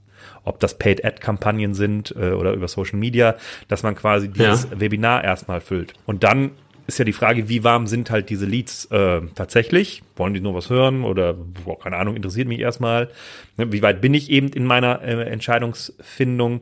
ob 0.47 0.59
das 0.59 0.77
Paid-Ad-Kampagnen 0.77 1.73
sind 1.73 2.13
äh, 2.17 2.29
oder 2.31 2.53
über 2.53 2.67
Social 2.67 2.99
Media, 2.99 3.35
dass 3.67 3.81
man 3.81 3.95
quasi 3.95 4.29
dieses 4.29 4.67
ja. 4.69 4.79
Webinar 4.79 5.23
erstmal 5.23 5.59
füllt. 5.59 5.93
Und 6.05 6.23
dann 6.23 6.51
ist 6.87 6.99
ja 6.99 7.05
die 7.05 7.13
Frage, 7.13 7.49
wie 7.49 7.63
warm 7.63 7.87
sind 7.87 8.11
halt 8.11 8.29
diese 8.29 8.45
Leads 8.45 8.85
äh, 8.91 9.21
tatsächlich? 9.33 10.03
Wollen 10.15 10.35
die 10.35 10.41
nur 10.41 10.53
was 10.53 10.69
hören 10.69 11.03
oder 11.03 11.33
boah, 11.33 11.79
keine 11.79 11.97
Ahnung, 11.97 12.15
interessiert 12.15 12.47
mich 12.47 12.59
erstmal? 12.59 13.09
Ne, 13.57 13.71
wie 13.71 13.81
weit 13.81 14.01
bin 14.01 14.13
ich 14.13 14.29
eben 14.29 14.49
in 14.49 14.65
meiner 14.65 15.01
äh, 15.01 15.23
Entscheidungsfindung? 15.23 16.61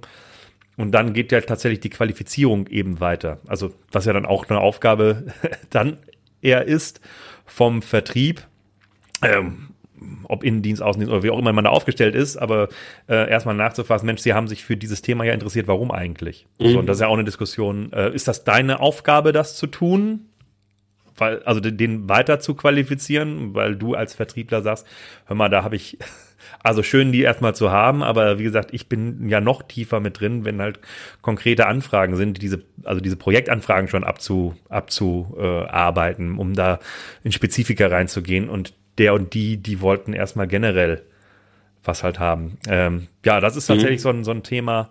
Und 0.76 0.92
dann 0.92 1.14
geht 1.14 1.32
ja 1.32 1.42
tatsächlich 1.42 1.82
die 1.82 1.90
Qualifizierung 1.90 2.68
eben 2.68 3.00
weiter. 3.00 3.40
Also 3.48 3.74
was 3.92 4.06
ja 4.06 4.14
dann 4.14 4.26
auch 4.26 4.50
eine 4.50 4.60
Aufgabe 4.60 5.26
dann 5.70 5.98
eher 6.42 6.66
ist 6.66 7.00
vom 7.46 7.82
Vertrieb, 7.82 8.46
ähm, 9.22 9.70
ob 10.24 10.44
Innendienst, 10.44 10.82
Außendienst 10.82 11.12
oder 11.14 11.24
wie 11.24 11.30
auch 11.30 11.40
immer 11.40 11.54
man 11.54 11.64
da 11.64 11.70
aufgestellt 11.70 12.16
ist, 12.16 12.38
aber 12.38 12.70
äh, 13.08 13.30
erstmal 13.30 13.56
nachzufassen, 13.56 14.06
Mensch, 14.06 14.22
Sie 14.22 14.34
haben 14.34 14.48
sich 14.48 14.64
für 14.64 14.76
dieses 14.76 15.02
Thema 15.02 15.24
ja 15.24 15.34
interessiert, 15.34 15.68
warum 15.68 15.92
eigentlich? 15.92 16.48
Mhm. 16.60 16.72
So, 16.72 16.80
und 16.80 16.88
das 16.88 16.98
ist 16.98 17.02
ja 17.02 17.08
auch 17.08 17.14
eine 17.14 17.24
Diskussion. 17.24 17.92
Äh, 17.94 18.14
ist 18.14 18.28
das 18.28 18.44
deine 18.44 18.80
Aufgabe, 18.80 19.32
das 19.32 19.56
zu 19.56 19.68
tun? 19.68 20.28
Weil, 21.16 21.44
also 21.44 21.60
den 21.60 22.10
weiter 22.10 22.40
zu 22.40 22.56
qualifizieren, 22.56 23.54
weil 23.54 23.76
du 23.76 23.94
als 23.94 24.16
Vertriebler 24.16 24.64
sagst, 24.64 24.88
hör 25.26 25.36
mal, 25.36 25.50
da 25.50 25.64
habe 25.64 25.76
ich 25.76 26.00
also 26.62 26.84
schön, 26.84 27.12
die 27.12 27.22
erstmal 27.22 27.56
zu 27.56 27.72
haben, 27.72 28.04
aber 28.04 28.40
wie 28.40 28.44
gesagt, 28.44 28.74
ich 28.74 28.88
bin 28.88 29.28
ja 29.30 29.42
noch 29.42 29.64
tiefer 29.64 30.00
mit 30.00 30.20
drin, 30.20 30.46
wenn 30.46 30.62
halt 30.62 30.80
konkrete 31.22 31.68
Anfragen 31.68 32.16
sind, 32.16 32.42
diese, 32.42 32.64
also 32.84 33.02
diese 33.02 33.18
Projektanfragen 33.18 33.90
schon 33.90 34.04
abzu, 34.04 34.56
abzuarbeiten, 34.70 36.38
um 36.38 36.54
da 36.54 36.80
in 37.24 37.32
Spezifika 37.32 37.88
reinzugehen. 37.88 38.50
Und 38.50 38.74
der 38.98 39.14
und 39.14 39.34
die, 39.34 39.58
die 39.58 39.82
wollten 39.82 40.14
erstmal 40.14 40.48
generell 40.48 41.04
was 41.84 42.04
halt 42.04 42.20
haben. 42.20 42.58
Ähm, 42.68 43.08
ja, 43.26 43.40
das 43.40 43.56
ist 43.56 43.68
tatsächlich 43.68 44.00
mhm. 44.00 44.04
so, 44.04 44.10
ein, 44.10 44.24
so 44.24 44.32
ein 44.32 44.44
Thema, 44.44 44.90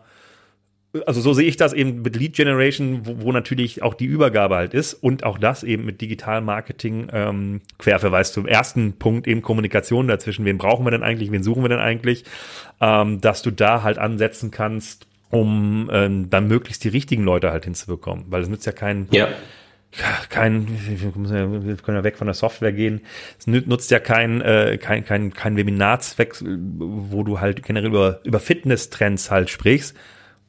also 1.06 1.20
so 1.20 1.32
sehe 1.32 1.48
ich 1.48 1.56
das 1.56 1.72
eben 1.72 2.02
mit 2.02 2.16
Lead 2.16 2.34
Generation, 2.34 3.06
wo, 3.06 3.22
wo, 3.22 3.32
natürlich 3.32 3.82
auch 3.82 3.94
die 3.94 4.04
Übergabe 4.04 4.56
halt 4.56 4.74
ist 4.74 4.94
und 4.94 5.24
auch 5.24 5.38
das 5.38 5.62
eben 5.62 5.86
mit 5.86 6.00
Digital 6.00 6.42
Marketing 6.42 7.08
ähm, 7.12 7.60
Querverweis 7.78 8.32
zum 8.32 8.46
ersten 8.46 8.94
Punkt 8.98 9.26
eben 9.26 9.42
Kommunikation 9.42 10.06
dazwischen. 10.06 10.44
Wen 10.44 10.58
brauchen 10.58 10.84
wir 10.84 10.90
denn 10.90 11.02
eigentlich? 11.02 11.32
Wen 11.32 11.42
suchen 11.42 11.62
wir 11.62 11.70
denn 11.70 11.78
eigentlich? 11.78 12.24
Ähm, 12.80 13.20
dass 13.20 13.42
du 13.42 13.50
da 13.50 13.82
halt 13.82 13.98
ansetzen 13.98 14.50
kannst, 14.50 15.06
um 15.30 15.88
ähm, 15.92 16.28
dann 16.28 16.46
möglichst 16.46 16.84
die 16.84 16.88
richtigen 16.88 17.24
Leute 17.24 17.52
halt 17.52 17.64
hinzubekommen, 17.64 18.26
weil 18.28 18.42
es 18.42 18.48
nützt 18.48 18.66
ja 18.66 18.72
keinen 18.72 19.08
ja 19.98 20.06
kein, 20.30 20.66
wir 20.68 21.76
können 21.76 21.98
ja 21.98 22.04
weg 22.04 22.16
von 22.16 22.26
der 22.26 22.34
Software 22.34 22.72
gehen. 22.72 23.02
Es 23.38 23.46
nutzt 23.46 23.90
ja 23.90 23.98
kein, 23.98 24.40
äh, 24.40 24.78
kein, 24.78 25.04
kein, 25.04 25.34
kein 25.34 25.56
Webinarzweck, 25.56 26.36
wo 26.42 27.22
du 27.22 27.40
halt 27.40 27.62
generell 27.62 27.88
über, 27.88 28.20
über 28.24 28.40
Fitness-Trends 28.40 29.30
halt 29.30 29.50
sprichst, 29.50 29.94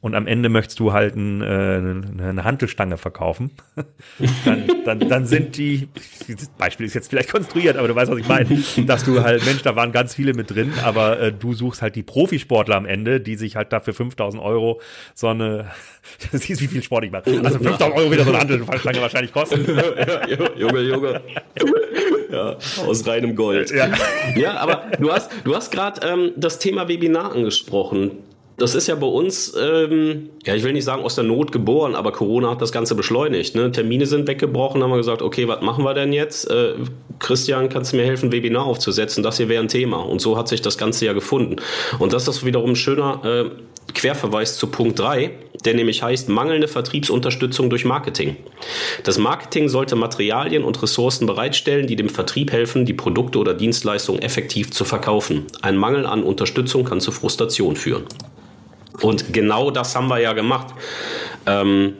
und 0.04 0.14
am 0.14 0.26
Ende 0.26 0.50
möchtest 0.50 0.80
du 0.80 0.92
halt 0.92 1.16
ein, 1.16 1.40
äh, 1.40 1.46
eine 1.46 2.44
Handelstange 2.44 2.98
verkaufen, 2.98 3.52
dann, 4.44 4.70
dann, 4.84 5.08
dann 5.08 5.26
sind 5.26 5.56
die, 5.56 5.88
das 6.28 6.50
Beispiel 6.58 6.84
ist 6.84 6.92
jetzt 6.92 7.08
vielleicht 7.08 7.32
konstruiert, 7.32 7.78
aber 7.78 7.88
du 7.88 7.94
weißt, 7.94 8.12
was 8.12 8.18
ich 8.18 8.28
meine, 8.28 8.62
dass 8.86 9.04
du 9.04 9.22
halt, 9.22 9.46
Mensch, 9.46 9.62
da 9.62 9.76
waren 9.76 9.92
ganz 9.92 10.14
viele 10.14 10.34
mit 10.34 10.50
drin, 10.50 10.74
aber 10.84 11.18
äh, 11.18 11.32
du 11.32 11.54
suchst 11.54 11.80
halt 11.80 11.96
die 11.96 12.02
Profisportler 12.02 12.76
am 12.76 12.84
Ende, 12.84 13.18
die 13.18 13.36
sich 13.36 13.56
halt 13.56 13.72
dafür 13.72 13.94
5000 13.94 14.42
Euro 14.42 14.78
so 15.14 15.28
eine, 15.28 15.70
siehst, 16.32 16.60
wie 16.60 16.66
viel 16.66 16.82
Sport 16.82 17.04
ich 17.04 17.10
mache, 17.10 17.40
also 17.42 17.58
5000 17.58 17.96
Euro 17.96 18.12
wieder 18.12 18.24
so 18.24 18.30
eine 18.30 18.40
Handelstange 18.40 19.00
wahrscheinlich 19.00 19.32
kosten. 19.32 19.64
Junge, 20.58 20.80
Junge. 20.82 21.22
Ja, 22.30 22.58
aus 22.86 23.06
reinem 23.06 23.34
Gold. 23.34 23.70
Ja, 23.70 23.88
ja 24.36 24.58
aber 24.58 24.82
du 25.00 25.10
hast, 25.10 25.32
du 25.44 25.56
hast 25.56 25.70
gerade 25.70 26.06
ähm, 26.06 26.32
das 26.36 26.58
Thema 26.58 26.88
Webinar 26.88 27.32
angesprochen 27.32 28.10
das 28.56 28.74
ist 28.74 28.86
ja 28.86 28.94
bei 28.94 29.06
uns, 29.06 29.52
ähm, 29.60 30.30
ja, 30.44 30.54
ich 30.54 30.62
will 30.62 30.72
nicht 30.72 30.84
sagen 30.84 31.02
aus 31.02 31.16
der 31.16 31.24
Not 31.24 31.50
geboren, 31.50 31.94
aber 31.94 32.12
Corona 32.12 32.50
hat 32.50 32.62
das 32.62 32.70
Ganze 32.70 32.94
beschleunigt. 32.94 33.54
Ne? 33.56 33.72
Termine 33.72 34.06
sind 34.06 34.28
weggebrochen, 34.28 34.82
haben 34.82 34.90
wir 34.90 34.96
gesagt, 34.96 35.22
okay, 35.22 35.48
was 35.48 35.60
machen 35.60 35.84
wir 35.84 35.94
denn 35.94 36.12
jetzt? 36.12 36.48
Äh, 36.50 36.74
Christian, 37.18 37.68
kannst 37.68 37.92
du 37.92 37.96
mir 37.96 38.04
helfen, 38.04 38.30
Webinar 38.30 38.64
aufzusetzen? 38.64 39.22
Das 39.24 39.38
hier 39.38 39.48
wäre 39.48 39.62
ein 39.62 39.68
Thema. 39.68 39.98
Und 39.98 40.20
so 40.20 40.36
hat 40.36 40.48
sich 40.48 40.62
das 40.62 40.78
Ganze 40.78 41.06
ja 41.06 41.12
gefunden. 41.12 41.56
Und 41.98 42.12
das 42.12 42.28
ist 42.28 42.44
wiederum 42.44 42.70
ein 42.70 42.76
schöner 42.76 43.24
äh, 43.24 43.50
Querverweis 43.92 44.56
zu 44.56 44.68
Punkt 44.68 44.98
3, 44.98 45.30
der 45.64 45.74
nämlich 45.74 46.02
heißt 46.02 46.28
mangelnde 46.28 46.68
Vertriebsunterstützung 46.68 47.70
durch 47.70 47.84
Marketing. 47.84 48.36
Das 49.02 49.18
Marketing 49.18 49.68
sollte 49.68 49.96
Materialien 49.96 50.64
und 50.64 50.80
Ressourcen 50.82 51.26
bereitstellen, 51.26 51.86
die 51.86 51.96
dem 51.96 52.08
Vertrieb 52.08 52.52
helfen, 52.52 52.86
die 52.86 52.94
Produkte 52.94 53.38
oder 53.38 53.54
Dienstleistungen 53.54 54.22
effektiv 54.22 54.70
zu 54.70 54.84
verkaufen. 54.84 55.46
Ein 55.62 55.76
Mangel 55.76 56.06
an 56.06 56.22
Unterstützung 56.22 56.84
kann 56.84 57.00
zu 57.00 57.12
Frustration 57.12 57.76
führen. 57.76 58.04
Und 59.00 59.32
genau 59.32 59.70
das 59.70 59.96
haben 59.96 60.08
wir 60.08 60.18
ja 60.18 60.32
gemacht. 60.32 60.68
Ähm, 61.46 61.94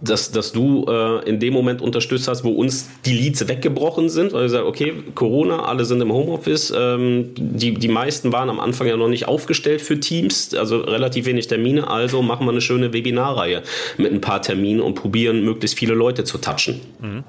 dass, 0.00 0.30
dass 0.30 0.52
du 0.52 0.84
äh, 0.88 1.26
in 1.28 1.40
dem 1.40 1.54
Moment 1.54 1.80
unterstützt 1.80 2.28
hast, 2.28 2.44
wo 2.44 2.50
uns 2.50 2.88
die 3.06 3.14
Leads 3.14 3.48
weggebrochen 3.48 4.10
sind, 4.10 4.34
weil 4.34 4.42
wir 4.42 4.48
sagen, 4.50 4.66
okay, 4.66 4.92
Corona, 5.14 5.64
alle 5.64 5.86
sind 5.86 6.02
im 6.02 6.12
Homeoffice, 6.12 6.72
ähm, 6.76 7.30
die, 7.36 7.74
die 7.74 7.88
meisten 7.88 8.30
waren 8.30 8.50
am 8.50 8.60
Anfang 8.60 8.86
ja 8.88 8.96
noch 8.96 9.08
nicht 9.08 9.26
aufgestellt 9.26 9.80
für 9.80 9.98
Teams, 9.98 10.54
also 10.54 10.80
relativ 10.80 11.24
wenig 11.24 11.46
Termine, 11.46 11.88
also 11.88 12.20
machen 12.20 12.46
wir 12.46 12.52
eine 12.52 12.60
schöne 12.60 12.92
Webinarreihe 12.92 13.62
mit 13.96 14.12
ein 14.12 14.20
paar 14.20 14.42
Terminen 14.42 14.80
und 14.80 14.94
probieren 14.94 15.42
möglichst 15.44 15.78
viele 15.78 15.94
Leute 15.94 16.24
zu 16.24 16.38
touchen. 16.38 16.80
Mhm. 17.00 17.24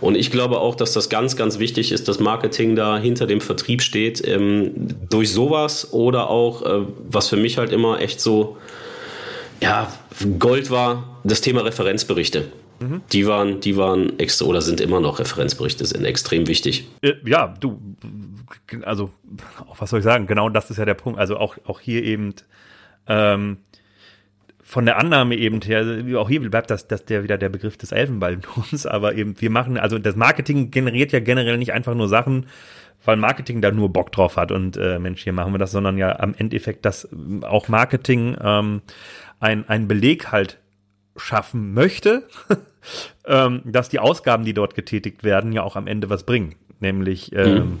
Und 0.00 0.14
ich 0.14 0.30
glaube 0.30 0.58
auch, 0.58 0.74
dass 0.74 0.92
das 0.92 1.08
ganz, 1.08 1.36
ganz 1.36 1.58
wichtig 1.58 1.92
ist, 1.92 2.08
dass 2.08 2.20
Marketing 2.20 2.76
da 2.76 2.98
hinter 2.98 3.26
dem 3.26 3.40
Vertrieb 3.40 3.80
steht, 3.80 4.26
ähm, 4.26 4.72
durch 5.08 5.32
sowas 5.32 5.92
oder 5.92 6.28
auch, 6.28 6.62
äh, 6.62 6.84
was 7.08 7.28
für 7.28 7.38
mich 7.38 7.56
halt 7.56 7.72
immer 7.72 8.00
echt 8.00 8.20
so, 8.20 8.58
ja, 9.62 9.90
Gold 10.38 10.70
war 10.70 11.11
das 11.24 11.40
Thema 11.40 11.62
Referenzberichte. 11.64 12.50
Die 13.12 13.26
waren, 13.26 13.60
die 13.60 13.76
waren 13.76 14.18
extra 14.18 14.46
oder 14.46 14.60
sind 14.60 14.80
immer 14.80 15.00
noch 15.00 15.20
Referenzberichte, 15.20 15.84
sind 15.84 16.04
extrem 16.04 16.48
wichtig. 16.48 16.88
Äh, 17.00 17.12
ja, 17.24 17.54
du, 17.60 17.80
also, 18.82 19.10
was 19.78 19.90
soll 19.90 20.00
ich 20.00 20.04
sagen? 20.04 20.26
Genau 20.26 20.48
das 20.48 20.70
ist 20.70 20.78
ja 20.78 20.84
der 20.84 20.94
Punkt. 20.94 21.18
Also 21.18 21.36
auch, 21.36 21.56
auch 21.64 21.80
hier 21.80 22.02
eben, 22.02 22.34
ähm, 23.06 23.58
von 24.62 24.86
der 24.86 24.98
Annahme 24.98 25.36
eben 25.36 25.60
her, 25.60 25.84
auch 26.16 26.28
hier 26.28 26.40
bleibt 26.40 26.70
das, 26.70 26.88
das 26.88 27.04
der 27.04 27.22
wieder 27.22 27.36
der 27.36 27.50
Begriff 27.50 27.76
des 27.76 27.92
Elfenbeintons, 27.92 28.86
aber 28.86 29.14
eben 29.14 29.38
wir 29.40 29.50
machen, 29.50 29.76
also 29.76 29.98
das 29.98 30.16
Marketing 30.16 30.70
generiert 30.70 31.12
ja 31.12 31.20
generell 31.20 31.58
nicht 31.58 31.72
einfach 31.72 31.94
nur 31.94 32.08
Sachen, 32.08 32.46
weil 33.04 33.16
Marketing 33.16 33.60
da 33.60 33.70
nur 33.70 33.92
Bock 33.92 34.12
drauf 34.12 34.36
hat 34.36 34.50
und 34.50 34.76
äh, 34.76 34.98
Mensch, 34.98 35.24
hier 35.24 35.34
machen 35.34 35.52
wir 35.52 35.58
das, 35.58 35.72
sondern 35.72 35.98
ja 35.98 36.18
am 36.18 36.34
Endeffekt, 36.38 36.86
dass 36.86 37.08
auch 37.42 37.68
Marketing 37.68 38.36
ähm, 38.42 38.80
ein, 39.40 39.68
ein 39.68 39.88
Beleg 39.88 40.32
halt 40.32 40.58
schaffen 41.16 41.74
möchte, 41.74 42.26
ähm, 43.26 43.62
dass 43.64 43.88
die 43.88 43.98
Ausgaben, 43.98 44.44
die 44.44 44.54
dort 44.54 44.74
getätigt 44.74 45.24
werden, 45.24 45.52
ja 45.52 45.62
auch 45.62 45.76
am 45.76 45.86
Ende 45.86 46.10
was 46.10 46.24
bringen. 46.24 46.54
Nämlich 46.80 47.32
ähm, 47.34 47.54
mhm. 47.54 47.80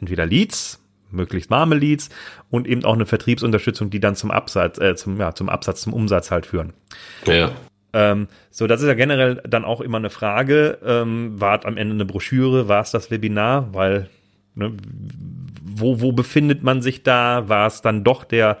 entweder 0.00 0.26
Leads, 0.26 0.80
möglichst 1.10 1.50
warme 1.50 1.74
Leads 1.74 2.10
und 2.50 2.66
eben 2.66 2.84
auch 2.84 2.94
eine 2.94 3.06
Vertriebsunterstützung, 3.06 3.90
die 3.90 4.00
dann 4.00 4.16
zum 4.16 4.30
Absatz, 4.30 4.78
äh, 4.78 4.94
zum, 4.96 5.18
ja, 5.18 5.34
zum 5.34 5.48
Absatz, 5.48 5.82
zum 5.82 5.92
Umsatz 5.92 6.30
halt 6.30 6.46
führen. 6.46 6.72
Ja. 7.26 7.52
Ähm, 7.92 8.28
so, 8.50 8.66
das 8.66 8.80
ist 8.80 8.88
ja 8.88 8.94
generell 8.94 9.42
dann 9.46 9.64
auch 9.64 9.80
immer 9.80 9.98
eine 9.98 10.10
Frage. 10.10 10.78
Ähm, 10.84 11.40
war 11.40 11.64
am 11.66 11.76
Ende 11.76 11.94
eine 11.94 12.04
Broschüre? 12.04 12.68
War 12.68 12.80
es 12.80 12.90
das 12.90 13.10
Webinar? 13.10 13.72
Weil, 13.74 14.08
ne, 14.54 14.72
wo, 15.62 16.00
wo 16.00 16.12
befindet 16.12 16.62
man 16.62 16.82
sich 16.82 17.02
da? 17.02 17.48
War 17.48 17.66
es 17.66 17.82
dann 17.82 18.04
doch 18.04 18.24
der 18.24 18.58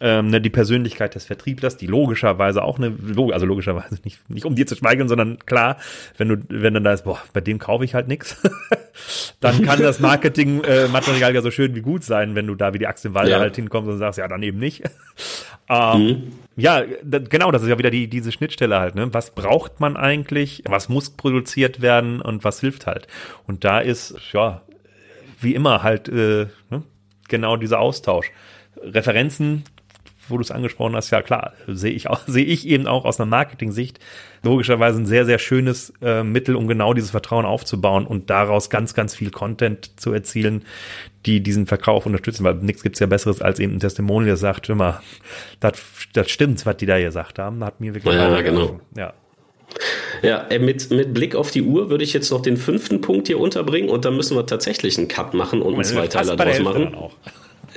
ähm, 0.00 0.28
ne, 0.28 0.40
die 0.40 0.50
Persönlichkeit 0.50 1.14
des 1.14 1.24
Vertrieblers, 1.24 1.76
die 1.76 1.86
logischerweise 1.86 2.62
auch 2.62 2.78
eine, 2.78 2.96
also 3.32 3.46
logischerweise 3.46 3.98
nicht, 4.04 4.28
nicht 4.28 4.44
um 4.44 4.54
dir 4.54 4.66
zu 4.66 4.74
schweigen, 4.74 5.08
sondern 5.08 5.38
klar, 5.38 5.76
wenn 6.16 6.28
du, 6.28 6.36
wenn 6.48 6.74
dann 6.74 6.84
da 6.84 6.92
ist, 6.92 7.04
boah, 7.04 7.20
bei 7.32 7.40
dem 7.40 7.58
kaufe 7.58 7.84
ich 7.84 7.94
halt 7.94 8.08
nichts, 8.08 8.36
dann 9.40 9.62
kann 9.62 9.80
das 9.80 10.00
Marketingmaterial 10.00 11.30
äh, 11.30 11.34
ja 11.34 11.42
so 11.42 11.50
schön 11.50 11.74
wie 11.74 11.80
gut 11.80 12.04
sein, 12.04 12.34
wenn 12.34 12.46
du 12.46 12.54
da 12.54 12.74
wie 12.74 12.78
die 12.78 12.86
Axt 12.86 13.04
im 13.04 13.14
Walde 13.14 13.32
ja. 13.32 13.38
halt 13.38 13.56
hinkommst 13.56 13.90
und 13.90 13.98
sagst, 13.98 14.18
ja, 14.18 14.26
dann 14.26 14.42
eben 14.42 14.58
nicht. 14.58 14.82
ähm, 15.68 16.00
mhm. 16.00 16.32
Ja, 16.56 16.82
genau, 17.02 17.50
das 17.50 17.62
ist 17.62 17.68
ja 17.68 17.78
wieder 17.78 17.90
die, 17.90 18.08
diese 18.08 18.32
Schnittstelle 18.32 18.78
halt, 18.78 18.94
ne? 18.94 19.12
Was 19.12 19.34
braucht 19.34 19.80
man 19.80 19.96
eigentlich? 19.96 20.62
Was 20.66 20.88
muss 20.88 21.10
produziert 21.10 21.80
werden 21.80 22.20
und 22.20 22.44
was 22.44 22.60
hilft 22.60 22.86
halt? 22.86 23.08
Und 23.46 23.64
da 23.64 23.80
ist, 23.80 24.16
ja, 24.32 24.62
wie 25.40 25.54
immer 25.54 25.82
halt, 25.82 26.08
äh, 26.08 26.46
ne? 26.70 26.82
genau 27.28 27.56
dieser 27.56 27.80
Austausch. 27.80 28.30
Referenzen 28.82 29.64
wo 30.28 30.36
du 30.36 30.42
es 30.42 30.50
angesprochen 30.50 30.96
hast, 30.96 31.10
ja 31.10 31.22
klar, 31.22 31.52
sehe 31.66 31.92
ich 31.92 32.08
auch, 32.08 32.20
sehe 32.26 32.44
ich 32.44 32.66
eben 32.66 32.86
auch 32.86 33.04
aus 33.04 33.20
einer 33.20 33.28
Marketing-Sicht 33.28 33.98
logischerweise 34.42 35.00
ein 35.00 35.06
sehr, 35.06 35.24
sehr 35.24 35.38
schönes 35.38 35.92
äh, 36.02 36.22
Mittel, 36.22 36.56
um 36.56 36.68
genau 36.68 36.94
dieses 36.94 37.10
Vertrauen 37.10 37.44
aufzubauen 37.44 38.06
und 38.06 38.30
daraus 38.30 38.70
ganz, 38.70 38.94
ganz 38.94 39.14
viel 39.14 39.30
Content 39.30 39.98
zu 39.98 40.12
erzielen, 40.12 40.64
die 41.26 41.42
diesen 41.42 41.66
Verkauf 41.66 42.06
unterstützen, 42.06 42.44
weil 42.44 42.54
nichts 42.56 42.82
gibt's 42.82 43.00
ja 43.00 43.06
Besseres 43.06 43.40
als 43.40 43.58
eben 43.58 43.74
ein 43.74 43.80
Testimonial, 43.80 44.26
der 44.26 44.36
sagt 44.36 44.68
immer, 44.68 45.02
das, 45.60 45.80
das 46.12 46.30
stimmt, 46.30 46.64
was 46.66 46.76
die 46.76 46.86
da 46.86 47.00
gesagt 47.00 47.38
haben, 47.38 47.64
hat 47.64 47.80
mir 47.80 47.94
wirklich 47.94 48.14
ja, 48.14 48.40
genau. 48.40 48.80
Ja. 48.96 49.14
Ja, 50.22 50.46
äh, 50.48 50.58
mit, 50.58 50.90
mit 50.90 51.12
Blick 51.12 51.34
auf 51.34 51.50
die 51.50 51.62
Uhr 51.62 51.90
würde 51.90 52.04
ich 52.04 52.12
jetzt 52.12 52.30
noch 52.30 52.40
den 52.40 52.56
fünften 52.56 53.00
Punkt 53.00 53.26
hier 53.26 53.40
unterbringen 53.40 53.88
und 53.88 54.04
dann 54.04 54.16
müssen 54.16 54.36
wir 54.36 54.46
tatsächlich 54.46 54.96
einen 54.98 55.08
Cut 55.08 55.34
machen 55.34 55.62
und 55.62 55.74
einen 55.74 55.84
Zweiteiler 55.84 56.36
draus 56.36 56.60
machen. 56.60 56.96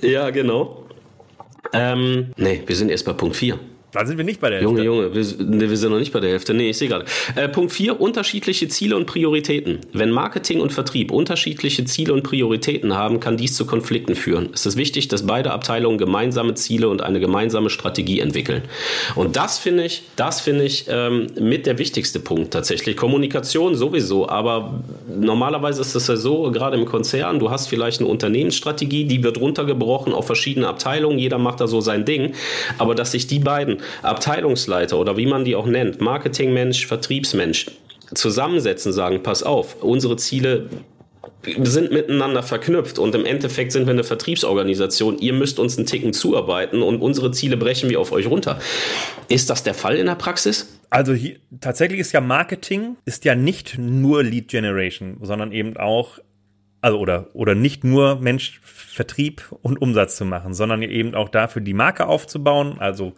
Ja, 0.01 0.29
genau. 0.29 0.86
Ähm, 1.73 2.33
nee, 2.37 2.63
wir 2.65 2.75
sind 2.75 2.89
erst 2.89 3.05
bei 3.05 3.13
Punkt 3.13 3.35
4. 3.35 3.59
Da 3.93 4.05
sind 4.05 4.17
wir 4.17 4.25
nicht 4.25 4.41
bei 4.41 4.49
der 4.49 4.59
Hälfte. 4.59 4.83
Junge, 4.83 4.83
Junge, 4.83 5.15
wir, 5.15 5.25
nee, 5.45 5.69
wir 5.69 5.77
sind 5.77 5.91
noch 5.91 5.99
nicht 5.99 6.11
bei 6.11 6.19
der 6.19 6.31
Hälfte. 6.31 6.53
Nee, 6.53 6.71
ich 6.71 6.77
sehe 6.77 6.89
gerade. 6.89 7.05
Äh, 7.35 7.47
Punkt 7.47 7.71
4, 7.71 8.01
unterschiedliche 8.01 8.67
Ziele 8.67 8.97
und 8.97 9.05
Prioritäten. 9.05 9.79
Wenn 9.93 10.11
Marketing 10.11 10.59
und 10.59 10.73
Vertrieb 10.73 11.09
unterschiedliche 11.09 11.85
Ziele 11.85 12.11
und 12.11 12.23
Prioritäten 12.23 12.95
haben, 12.95 13.21
kann 13.21 13.37
dies 13.37 13.55
zu 13.55 13.65
Konflikten 13.65 14.15
führen. 14.15 14.49
Es 14.53 14.65
ist 14.65 14.75
wichtig, 14.75 15.07
dass 15.07 15.25
beide 15.25 15.51
Abteilungen 15.51 15.97
gemeinsame 15.97 16.53
Ziele 16.55 16.89
und 16.89 17.01
eine 17.01 17.21
gemeinsame 17.21 17.69
Strategie 17.69 18.19
entwickeln. 18.19 18.63
Und 19.15 19.37
das 19.37 19.57
finde 19.57 19.85
ich, 19.85 20.03
das 20.17 20.41
finde 20.41 20.65
ich 20.65 20.85
ähm, 20.89 21.27
mit 21.39 21.65
der 21.65 21.77
wichtigste 21.77 22.19
Punkt 22.19 22.51
tatsächlich. 22.51 22.97
Kommunikation 22.97 23.75
sowieso, 23.75 24.27
aber 24.27 24.83
normalerweise 25.07 25.79
ist 25.79 25.95
es 25.95 26.07
ja 26.07 26.17
so, 26.17 26.51
gerade 26.51 26.75
im 26.75 26.83
Konzern, 26.83 27.39
du 27.39 27.51
hast 27.51 27.67
vielleicht 27.67 28.01
eine 28.01 28.09
Unternehmensstrategie, 28.09 29.05
die 29.05 29.23
wird 29.23 29.39
runtergebrochen 29.39 30.13
auf 30.13 30.25
verschiedene 30.25 30.67
Abteilungen, 30.67 31.19
jeder 31.19 31.37
macht 31.37 31.61
da 31.61 31.67
so 31.67 31.79
sein 31.79 32.03
Ding, 32.03 32.33
aber 32.77 32.93
dass 32.93 33.13
sich 33.13 33.27
die 33.27 33.39
beiden 33.39 33.76
Abteilungsleiter 34.01 34.97
oder 34.97 35.17
wie 35.17 35.25
man 35.25 35.45
die 35.45 35.55
auch 35.55 35.65
nennt, 35.65 36.01
Marketingmensch, 36.01 36.85
Vertriebsmensch, 36.85 37.67
zusammensetzen, 38.13 38.93
sagen, 38.93 39.23
pass 39.23 39.43
auf, 39.43 39.83
unsere 39.83 40.15
Ziele 40.17 40.69
sind 41.63 41.91
miteinander 41.91 42.43
verknüpft 42.43 42.99
und 42.99 43.15
im 43.15 43.25
Endeffekt 43.25 43.71
sind 43.71 43.85
wir 43.85 43.93
eine 43.93 44.03
Vertriebsorganisation. 44.03 45.17
Ihr 45.19 45.33
müsst 45.33 45.59
uns 45.59 45.77
einen 45.77 45.85
Ticken 45.85 46.13
zuarbeiten 46.13 46.81
und 46.81 47.01
unsere 47.01 47.31
Ziele 47.31 47.57
brechen 47.57 47.89
wir 47.89 47.99
auf 47.99 48.11
euch 48.11 48.27
runter. 48.27 48.59
Ist 49.29 49.49
das 49.49 49.63
der 49.63 49.73
Fall 49.73 49.97
in 49.97 50.07
der 50.07 50.15
Praxis? 50.15 50.79
Also 50.89 51.13
hier, 51.13 51.37
tatsächlich 51.61 51.99
ist 51.99 52.11
ja 52.11 52.21
Marketing 52.21 52.97
ist 53.05 53.25
ja 53.25 53.35
nicht 53.35 53.77
nur 53.77 54.23
Lead 54.23 54.47
Generation, 54.47 55.17
sondern 55.21 55.51
eben 55.51 55.77
auch 55.77 56.19
also 56.81 56.99
oder 56.99 57.27
oder 57.33 57.55
nicht 57.55 57.83
nur 57.83 58.19
Mensch 58.19 58.59
Vertrieb 58.63 59.43
und 59.61 59.81
Umsatz 59.81 60.15
zu 60.15 60.25
machen, 60.25 60.53
sondern 60.53 60.81
eben 60.81 61.13
auch 61.13 61.29
dafür 61.29 61.61
die 61.61 61.73
Marke 61.73 62.07
aufzubauen, 62.07 62.77
also 62.79 63.13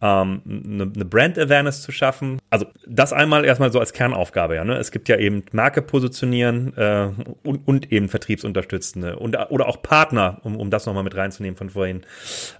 ähm, 0.00 0.42
eine, 0.46 0.90
eine 0.94 1.04
Brand 1.04 1.38
Awareness 1.38 1.82
zu 1.82 1.92
schaffen. 1.92 2.38
Also 2.50 2.66
das 2.86 3.12
einmal 3.12 3.44
erstmal 3.44 3.72
so 3.72 3.80
als 3.80 3.92
Kernaufgabe. 3.92 4.54
Ja, 4.54 4.64
ne? 4.64 4.76
Es 4.76 4.90
gibt 4.90 5.08
ja 5.08 5.16
eben 5.16 5.44
Marke 5.52 5.82
positionieren 5.82 6.76
äh, 6.76 7.08
und, 7.42 7.66
und 7.66 7.92
eben 7.92 8.08
Vertriebsunterstützende 8.08 9.16
und 9.16 9.36
oder 9.50 9.68
auch 9.68 9.82
Partner, 9.82 10.38
um, 10.42 10.56
um 10.56 10.70
das 10.70 10.86
nochmal 10.86 11.04
mit 11.04 11.16
reinzunehmen 11.16 11.56
von 11.56 11.70
vorhin, 11.70 12.02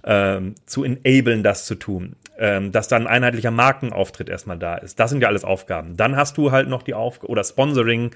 ähm, 0.03 0.55
zu 0.65 0.83
enablen, 0.83 1.43
das 1.43 1.65
zu 1.65 1.75
tun. 1.75 2.15
Ähm, 2.39 2.71
dass 2.71 2.87
dann 2.87 3.07
ein 3.07 3.17
einheitlicher 3.17 3.49
Markenauftritt 3.49 4.29
erstmal 4.29 4.59
da 4.59 4.75
ist. 4.75 4.99
Das 4.99 5.09
sind 5.09 5.21
ja 5.21 5.27
alles 5.27 5.43
Aufgaben. 5.43 5.97
Dann 5.97 6.15
hast 6.15 6.37
du 6.37 6.51
halt 6.51 6.69
noch 6.69 6.83
die 6.83 6.93
Aufgabe 6.93 7.31
oder 7.31 7.43
Sponsoring, 7.43 8.11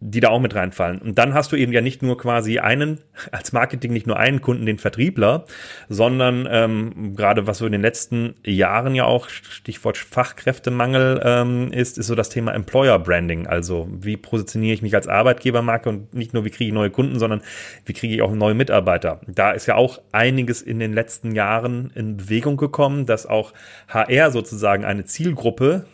die 0.00 0.20
da 0.20 0.28
auch 0.28 0.40
mit 0.40 0.54
reinfallen. 0.54 0.98
Und 0.98 1.18
dann 1.18 1.32
hast 1.32 1.50
du 1.52 1.56
eben 1.56 1.72
ja 1.72 1.80
nicht 1.80 2.02
nur 2.02 2.18
quasi 2.18 2.58
einen, 2.58 3.00
als 3.32 3.52
Marketing 3.52 3.92
nicht 3.92 4.06
nur 4.06 4.18
einen 4.18 4.42
Kunden, 4.42 4.66
den 4.66 4.78
Vertriebler, 4.78 5.46
sondern 5.88 6.46
ähm, 6.50 7.14
gerade 7.16 7.46
was 7.46 7.58
so 7.58 7.66
in 7.66 7.72
den 7.72 7.80
letzten 7.80 8.34
Jahren 8.44 8.94
ja 8.94 9.04
auch 9.04 9.28
Stichwort 9.28 9.96
Fachkräftemangel 9.96 11.20
ähm, 11.24 11.72
ist, 11.72 11.96
ist 11.96 12.08
so 12.08 12.14
das 12.14 12.28
Thema 12.28 12.52
Employer 12.52 12.98
Branding. 12.98 13.46
Also 13.46 13.88
wie 13.90 14.16
positioniere 14.16 14.74
ich 14.74 14.82
mich 14.82 14.94
als 14.94 15.08
Arbeitgebermarke 15.08 15.88
und 15.88 16.12
nicht 16.12 16.34
nur 16.34 16.44
wie 16.44 16.50
kriege 16.50 16.68
ich 16.68 16.74
neue 16.74 16.90
Kunden, 16.90 17.18
sondern 17.18 17.42
wie 17.86 17.94
kriege 17.94 18.14
ich 18.14 18.22
auch 18.22 18.32
neue 18.32 18.54
Mitarbeiter. 18.54 19.20
Da 19.26 19.52
ist 19.52 19.66
ja 19.66 19.76
auch 19.76 20.00
einiges 20.12 20.60
in 20.60 20.80
den 20.80 20.92
letzten 20.92 21.34
Jahren 21.34 21.90
in 21.94 22.18
Bewegung 22.18 22.56
gekommen, 22.56 23.06
dass 23.06 23.26
auch 23.26 23.54
HR 23.88 24.30
sozusagen 24.30 24.84
eine 24.84 25.04
Zielgruppe 25.04 25.86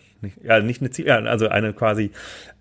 ja, 0.43 0.61
nicht 0.61 0.81
eine 0.81 0.91
Ziel, 0.91 1.11
also 1.11 1.49
eine 1.49 1.73
quasi 1.73 2.11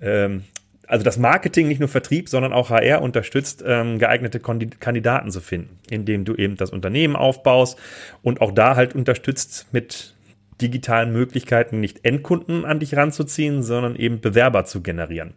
ähm, 0.01 0.43
also 0.89 1.03
das 1.03 1.17
Marketing, 1.17 1.67
nicht 1.67 1.79
nur 1.79 1.87
Vertrieb, 1.87 2.29
sondern 2.29 2.51
auch 2.51 2.71
HR 2.71 3.03
unterstützt, 3.03 3.63
ähm, 3.65 3.99
geeignete 3.99 4.39
Kandidaten 4.39 5.29
zu 5.29 5.39
finden, 5.39 5.77
indem 5.89 6.25
du 6.25 6.33
eben 6.33 6.57
das 6.57 6.71
Unternehmen 6.71 7.15
aufbaust 7.15 7.77
und 8.23 8.41
auch 8.41 8.51
da 8.51 8.75
halt 8.75 8.95
unterstützt 8.95 9.67
mit 9.71 10.15
digitalen 10.61 11.13
Möglichkeiten 11.13 11.79
nicht 11.79 12.03
Endkunden 12.05 12.65
an 12.65 12.79
dich 12.79 12.95
ranzuziehen, 12.97 13.61
sondern 13.61 13.95
eben 13.95 14.19
Bewerber 14.19 14.65
zu 14.65 14.81
generieren. 14.81 15.35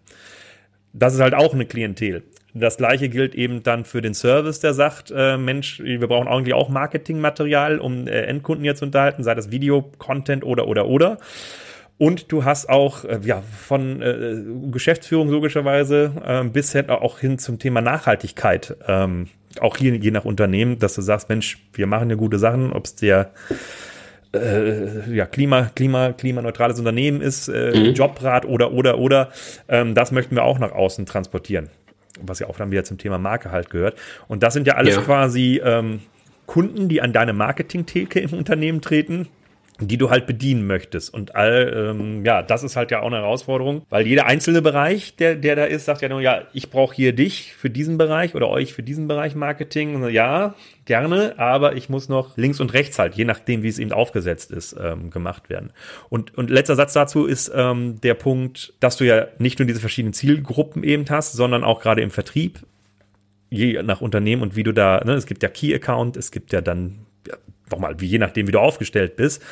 Das 0.94 1.14
ist 1.14 1.20
halt 1.20 1.34
auch 1.34 1.52
eine 1.52 1.66
Klientel. 1.66 2.22
Das 2.54 2.78
gleiche 2.78 3.08
gilt 3.10 3.34
eben 3.34 3.62
dann 3.62 3.84
für 3.84 4.00
den 4.00 4.14
Service, 4.14 4.60
der 4.60 4.74
sagt, 4.74 5.12
äh, 5.14 5.36
Mensch, 5.36 5.80
wir 5.80 6.06
brauchen 6.06 6.28
eigentlich 6.28 6.54
auch 6.54 6.70
Marketingmaterial, 6.70 7.78
um 7.78 8.06
äh, 8.06 8.22
Endkunden 8.22 8.64
hier 8.64 8.74
zu 8.74 8.86
unterhalten, 8.86 9.22
sei 9.22 9.34
das 9.34 9.50
Video, 9.50 9.90
Content 9.98 10.44
oder 10.44 10.66
oder 10.66 10.86
oder. 10.86 11.18
Und 12.02 12.32
du 12.32 12.44
hast 12.44 12.68
auch 12.68 13.04
äh, 13.04 13.20
ja 13.22 13.44
von 13.56 14.02
äh, 14.02 14.42
Geschäftsführung 14.72 15.28
logischerweise 15.28 16.10
äh, 16.26 16.42
bis 16.42 16.72
hin 16.72 16.90
auch 16.90 17.20
hin 17.20 17.38
zum 17.38 17.60
Thema 17.60 17.80
Nachhaltigkeit. 17.80 18.76
Ähm, 18.88 19.28
auch 19.60 19.76
hier 19.76 19.94
je 19.94 20.10
nach 20.10 20.24
Unternehmen, 20.24 20.80
dass 20.80 20.96
du 20.96 21.00
sagst, 21.00 21.28
Mensch, 21.28 21.58
wir 21.74 21.86
machen 21.86 22.10
ja 22.10 22.16
gute 22.16 22.40
Sachen, 22.40 22.72
ob 22.72 22.86
es 22.86 22.96
der 22.96 23.30
äh, 24.34 25.14
ja, 25.14 25.26
Klima, 25.26 25.70
Klima, 25.76 26.12
klimaneutrales 26.12 26.76
Unternehmen 26.80 27.20
ist, 27.20 27.46
äh, 27.46 27.70
mhm. 27.72 27.94
Jobrat 27.94 28.46
oder, 28.46 28.72
oder, 28.72 28.98
oder. 28.98 29.30
Ähm, 29.68 29.94
das 29.94 30.10
möchten 30.10 30.34
wir 30.34 30.42
auch 30.42 30.58
nach 30.58 30.72
außen 30.72 31.06
transportieren. 31.06 31.68
Was 32.20 32.40
ja 32.40 32.48
auch 32.48 32.56
dann 32.56 32.72
wieder 32.72 32.82
zum 32.82 32.98
Thema 32.98 33.18
Marke 33.18 33.52
halt 33.52 33.70
gehört. 33.70 33.96
Und 34.26 34.42
das 34.42 34.54
sind 34.54 34.66
ja 34.66 34.74
alles 34.74 34.96
ja. 34.96 35.02
quasi 35.02 35.62
ähm, 35.64 36.00
Kunden, 36.46 36.88
die 36.88 37.00
an 37.00 37.12
deine 37.12 37.32
Marketing-Theke 37.32 38.18
im 38.18 38.32
Unternehmen 38.32 38.80
treten 38.80 39.28
die 39.88 39.96
du 39.96 40.10
halt 40.10 40.26
bedienen 40.26 40.66
möchtest. 40.66 41.12
Und 41.12 41.34
all, 41.34 41.94
ähm, 41.96 42.24
ja, 42.24 42.42
das 42.42 42.62
ist 42.62 42.76
halt 42.76 42.90
ja 42.90 43.00
auch 43.00 43.06
eine 43.06 43.16
Herausforderung, 43.16 43.82
weil 43.90 44.06
jeder 44.06 44.26
einzelne 44.26 44.62
Bereich, 44.62 45.16
der, 45.16 45.36
der 45.36 45.56
da 45.56 45.64
ist, 45.64 45.84
sagt 45.84 46.02
ja 46.02 46.08
nur, 46.08 46.20
ja, 46.20 46.42
ich 46.52 46.70
brauche 46.70 46.94
hier 46.94 47.12
dich 47.12 47.54
für 47.54 47.70
diesen 47.70 47.98
Bereich 47.98 48.34
oder 48.34 48.48
euch 48.48 48.72
für 48.72 48.82
diesen 48.82 49.08
Bereich 49.08 49.34
Marketing. 49.34 50.08
Ja, 50.08 50.54
gerne, 50.84 51.34
aber 51.38 51.76
ich 51.76 51.88
muss 51.88 52.08
noch 52.08 52.36
links 52.36 52.60
und 52.60 52.72
rechts 52.72 52.98
halt, 52.98 53.14
je 53.14 53.24
nachdem, 53.24 53.62
wie 53.62 53.68
es 53.68 53.78
eben 53.78 53.92
aufgesetzt 53.92 54.50
ist, 54.50 54.76
ähm, 54.80 55.10
gemacht 55.10 55.50
werden. 55.50 55.72
Und, 56.08 56.36
und 56.36 56.50
letzter 56.50 56.76
Satz 56.76 56.92
dazu 56.92 57.26
ist 57.26 57.50
ähm, 57.54 58.00
der 58.00 58.14
Punkt, 58.14 58.74
dass 58.80 58.96
du 58.96 59.04
ja 59.04 59.26
nicht 59.38 59.58
nur 59.58 59.66
diese 59.66 59.80
verschiedenen 59.80 60.12
Zielgruppen 60.12 60.84
eben 60.84 61.04
hast, 61.08 61.32
sondern 61.32 61.64
auch 61.64 61.80
gerade 61.80 62.02
im 62.02 62.10
Vertrieb 62.10 62.60
je 63.52 63.82
nach 63.82 64.00
Unternehmen 64.00 64.40
und 64.40 64.56
wie 64.56 64.62
du 64.62 64.72
da, 64.72 65.02
ne, 65.04 65.12
es 65.12 65.26
gibt 65.26 65.42
ja 65.42 65.50
Key 65.50 65.74
Account, 65.74 66.16
es 66.16 66.30
gibt 66.30 66.52
ja 66.52 66.62
dann 66.62 67.00
nochmal, 67.72 67.96
je 68.00 68.18
nachdem, 68.18 68.46
wie 68.46 68.52
du 68.52 68.60
aufgestellt 68.60 69.16
bist. 69.16 69.42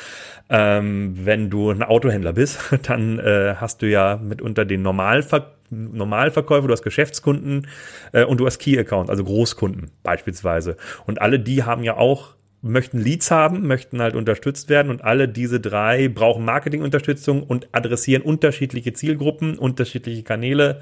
Ähm, 0.49 1.13
wenn 1.23 1.49
du 1.49 1.69
ein 1.69 1.83
Autohändler 1.83 2.33
bist, 2.33 2.59
dann 2.83 3.19
äh, 3.19 3.55
hast 3.57 3.81
du 3.81 3.89
ja 3.89 4.19
mitunter 4.21 4.65
den 4.65 4.81
Normalver 4.81 5.55
Normalverkäufer, 5.71 6.67
du 6.67 6.73
hast 6.73 6.83
Geschäftskunden 6.83 7.65
äh, 8.11 8.25
und 8.25 8.41
du 8.41 8.45
hast 8.45 8.59
Key 8.59 8.77
Account, 8.77 9.09
also 9.09 9.23
Großkunden 9.23 9.89
beispielsweise. 10.03 10.75
Und 11.05 11.21
alle 11.21 11.39
die 11.39 11.63
haben 11.63 11.83
ja 11.85 11.95
auch 11.95 12.35
möchten 12.61 12.99
Leads 12.99 13.31
haben, 13.31 13.65
möchten 13.65 14.01
halt 14.01 14.15
unterstützt 14.15 14.69
werden 14.69 14.91
und 14.91 15.03
alle 15.03 15.27
diese 15.27 15.59
drei 15.59 16.07
brauchen 16.07 16.45
Marketingunterstützung 16.45 17.43
und 17.43 17.69
adressieren 17.71 18.21
unterschiedliche 18.21 18.93
Zielgruppen, 18.93 19.57
unterschiedliche 19.57 20.23
Kanäle 20.23 20.79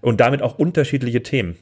und 0.00 0.20
damit 0.20 0.42
auch 0.42 0.58
unterschiedliche 0.58 1.22
Themen. 1.22 1.56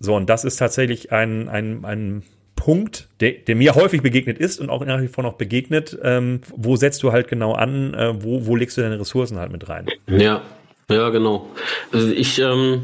So, 0.00 0.16
und 0.16 0.30
das 0.30 0.44
ist 0.44 0.56
tatsächlich 0.56 1.12
ein, 1.12 1.48
ein, 1.48 1.84
ein 1.84 2.22
Punkt, 2.62 3.08
der, 3.18 3.32
der 3.32 3.56
mir 3.56 3.74
häufig 3.74 4.02
begegnet 4.02 4.38
ist 4.38 4.60
und 4.60 4.70
auch 4.70 4.84
nach 4.84 5.02
wie 5.02 5.08
vor 5.08 5.24
noch 5.24 5.32
begegnet. 5.32 5.98
Ähm, 6.04 6.42
wo 6.54 6.76
setzt 6.76 7.02
du 7.02 7.10
halt 7.10 7.26
genau 7.26 7.54
an? 7.54 7.92
Äh, 7.92 8.22
wo, 8.22 8.46
wo 8.46 8.54
legst 8.54 8.76
du 8.76 8.82
deine 8.82 9.00
Ressourcen 9.00 9.36
halt 9.36 9.50
mit 9.50 9.68
rein? 9.68 9.88
Ja, 10.06 10.42
ja, 10.88 11.08
genau. 11.08 11.48
Also 11.90 12.12
ich 12.12 12.38
ähm, 12.38 12.82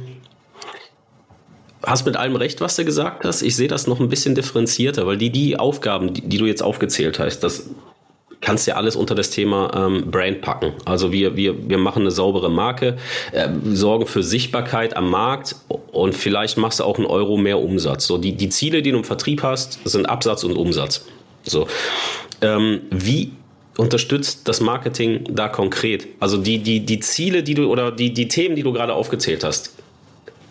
hast 1.85 2.07
mit 2.07 2.17
allem 2.17 2.35
recht, 2.35 2.61
was 2.61 2.75
du 2.75 2.85
gesagt 2.85 3.25
hast. 3.25 3.43
Ich 3.43 3.55
sehe 3.55 3.69
das 3.69 3.87
noch 3.87 4.01
ein 4.01 4.09
bisschen 4.09 4.35
differenzierter, 4.35 5.07
weil 5.07 5.17
die, 5.17 5.31
die 5.31 5.57
Aufgaben, 5.57 6.13
die, 6.13 6.23
die 6.23 6.39
du 6.39 6.47
jetzt 6.47 6.63
aufgezählt 6.65 7.21
hast, 7.21 7.45
das 7.45 7.71
kannst 8.41 8.67
ja 8.67 8.75
alles 8.75 8.97
unter 8.97 9.15
das 9.15 9.31
Thema 9.31 9.71
ähm, 9.77 10.11
Brand 10.11 10.41
packen. 10.41 10.73
Also 10.87 11.13
wir, 11.13 11.37
wir, 11.37 11.69
wir 11.69 11.79
machen 11.79 12.03
eine 12.03 12.11
saubere 12.11 12.51
Marke, 12.51 12.97
äh, 13.31 13.49
sorgen 13.65 14.07
für 14.07 14.25
Sichtbarkeit 14.25 14.97
am 14.97 15.09
Markt 15.09 15.55
und 15.93 16.15
vielleicht 16.15 16.59
machst 16.59 16.81
du 16.81 16.85
auch 16.85 16.97
einen 16.97 17.07
Euro 17.07 17.37
mehr 17.37 17.59
Umsatz. 17.59 18.07
So 18.07 18.19
die, 18.19 18.33
die 18.33 18.49
Ziele, 18.49 18.83
die 18.83 18.91
du 18.93 18.99
im 18.99 19.05
Vertrieb 19.05 19.43
hast, 19.43 19.81
sind 19.85 20.07
Absatz 20.07 20.45
und 20.45 20.57
Umsatz. 20.57 21.07
So. 21.45 21.67
Ähm, 22.41 22.83
wie 22.91 23.33
unterstützt 23.77 24.49
das 24.49 24.61
Marketing 24.61 25.25
da 25.31 25.49
konkret? 25.49 26.09
Also 26.21 26.37
die, 26.39 26.59
die, 26.59 26.85
die 26.85 27.01
Ziele, 27.01 27.43
die 27.43 27.55
du 27.55 27.71
oder 27.71 27.91
die, 27.91 28.13
die 28.13 28.29
Themen, 28.29 28.57
die 28.57 28.63
du 28.63 28.73
gerade 28.73 28.95
aufgezählt 28.95 29.45
hast, 29.45 29.75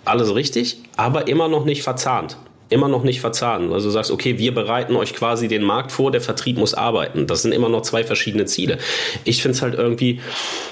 alles 0.05 0.33
richtig, 0.33 0.77
aber 0.95 1.27
immer 1.27 1.47
noch 1.47 1.65
nicht 1.65 1.83
verzahnt 1.83 2.37
immer 2.69 2.87
noch 2.87 3.03
nicht 3.03 3.21
verzahnen. 3.21 3.71
Also 3.71 3.87
du 3.87 3.91
sagst, 3.91 4.11
okay, 4.11 4.37
wir 4.37 4.53
bereiten 4.53 4.95
euch 4.95 5.13
quasi 5.13 5.47
den 5.47 5.63
Markt 5.63 5.91
vor, 5.91 6.11
der 6.11 6.21
Vertrieb 6.21 6.57
muss 6.57 6.73
arbeiten. 6.73 7.27
Das 7.27 7.41
sind 7.41 7.53
immer 7.53 7.69
noch 7.69 7.81
zwei 7.81 8.03
verschiedene 8.03 8.45
Ziele. 8.45 8.77
Ich 9.23 9.41
finde 9.41 9.55
es 9.55 9.61
halt 9.61 9.75
irgendwie 9.75 10.19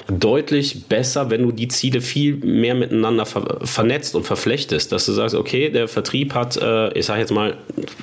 deutlich 0.08 0.84
besser, 0.84 1.30
wenn 1.30 1.42
du 1.42 1.52
die 1.52 1.68
Ziele 1.68 2.00
viel 2.00 2.36
mehr 2.36 2.74
miteinander 2.74 3.24
ver 3.24 3.60
vernetzt 3.62 4.14
und 4.14 4.24
verflechtest, 4.24 4.92
dass 4.92 5.06
du 5.06 5.12
sagst, 5.12 5.34
okay, 5.34 5.70
der 5.70 5.88
Vertrieb 5.88 6.34
hat, 6.34 6.56
äh, 6.56 6.92
ich 6.98 7.06
sage 7.06 7.20
jetzt 7.20 7.32
mal, 7.32 7.56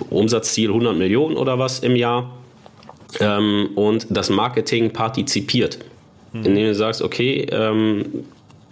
Umsatzziel 0.10 0.70
100 0.70 0.98
Millionen 0.98 1.38
oder 1.38 1.60
was 1.60 1.80
im 1.80 1.96
Jahr 1.96 2.32
ähm, 3.20 3.70
und 3.76 4.08
das 4.10 4.30
Marketing 4.30 4.92
partizipiert. 4.92 5.80
Mhm. 6.32 6.46
Indem 6.46 6.68
du 6.68 6.76
sagst, 6.76 7.02
okay, 7.02 7.46
ähm, 7.52 8.26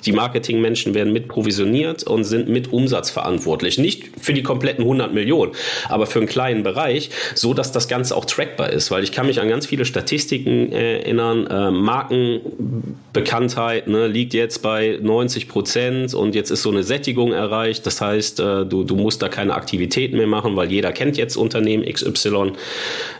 die 0.05 0.11
Marketingmenschen 0.11 0.93
werden 0.93 1.13
mit 1.13 1.27
provisioniert 1.27 2.03
und 2.03 2.23
sind 2.23 2.49
mit 2.49 2.73
Umsatz 2.73 3.09
verantwortlich. 3.09 3.77
Nicht 3.77 4.09
für 4.19 4.33
die 4.33 4.43
kompletten 4.43 4.83
100 4.83 5.13
Millionen, 5.13 5.53
aber 5.89 6.05
für 6.05 6.19
einen 6.19 6.27
kleinen 6.27 6.63
Bereich, 6.63 7.09
so 7.35 7.53
dass 7.53 7.71
das 7.71 7.87
Ganze 7.87 8.15
auch 8.15 8.25
trackbar 8.25 8.71
ist. 8.71 8.91
Weil 8.91 9.03
ich 9.03 9.11
kann 9.11 9.27
mich 9.27 9.41
an 9.41 9.49
ganz 9.49 9.65
viele 9.65 9.85
Statistiken 9.85 10.71
erinnern. 10.71 11.47
Äh, 11.47 11.71
Markenbekanntheit 11.71 13.87
ne, 13.87 14.07
liegt 14.07 14.33
jetzt 14.33 14.61
bei 14.61 14.99
90 15.01 15.47
Prozent 15.47 16.13
und 16.13 16.35
jetzt 16.35 16.51
ist 16.51 16.63
so 16.63 16.69
eine 16.69 16.83
Sättigung 16.83 17.33
erreicht. 17.33 17.85
Das 17.85 18.01
heißt, 18.01 18.39
äh, 18.39 18.65
du, 18.65 18.83
du 18.83 18.95
musst 18.95 19.21
da 19.21 19.29
keine 19.29 19.53
Aktivitäten 19.55 20.17
mehr 20.17 20.27
machen, 20.27 20.55
weil 20.55 20.71
jeder 20.71 20.91
kennt 20.91 21.17
jetzt 21.17 21.35
Unternehmen 21.35 21.85
XY. 21.85 22.53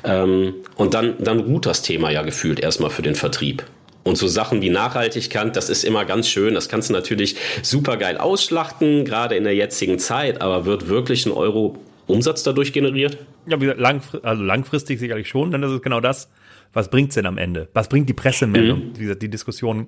Ähm, 0.04 0.56
und 0.76 0.94
dann, 0.94 1.15
dann 1.20 1.39
ruht 1.39 1.65
das 1.65 1.82
Thema 1.82 2.12
ja 2.12 2.24
gefühlt 2.24 2.60
erstmal 2.60 2.89
für 2.89 3.02
den 3.02 3.15
Vertrieb. 3.15 3.63
Und 4.04 4.18
so 4.18 4.28
Sachen 4.28 4.62
wie 4.62 4.70
Nachhaltigkeit, 4.70 5.56
das 5.56 5.70
ist 5.70 5.84
immer 5.84 6.06
ganz 6.06 6.28
schön. 6.28 6.56
Das 6.56 6.70
kannst 6.70 6.90
du 6.90 6.94
natürlich 6.94 7.36
super 7.62 7.98
geil 7.98 8.18
ausschlachten, 8.18 9.06
gerade 9.06 9.36
in 9.36 9.44
der 9.44 9.56
jetzigen 9.56 10.00
Zeit. 10.00 10.42
Aber 10.42 10.66
wird 10.66 10.88
wirklich 10.88 11.26
ein 11.26 11.32
Euro 11.32 11.78
Umsatz 12.08 12.44
dadurch 12.44 12.74
generiert? 12.74 13.18
Ja, 13.46 13.58
langfristig, 13.58 14.26
also 14.26 14.44
langfristig 14.44 15.00
sicherlich 15.00 15.28
schon. 15.28 15.52
Dann 15.52 15.62
ist 15.64 15.72
es 15.72 15.82
genau 15.82 16.00
das. 16.00 16.30
Was 16.74 16.90
bringt's 16.90 17.16
denn 17.16 17.26
am 17.26 17.38
Ende? 17.38 17.68
Was 17.74 17.90
bringt 17.90 18.10
die 18.10 18.14
Pressemeldung? 18.14 18.80
Mhm. 18.80 18.98
Wie 18.98 19.02
gesagt, 19.04 19.22
die 19.22 19.30
Diskussion 19.30 19.88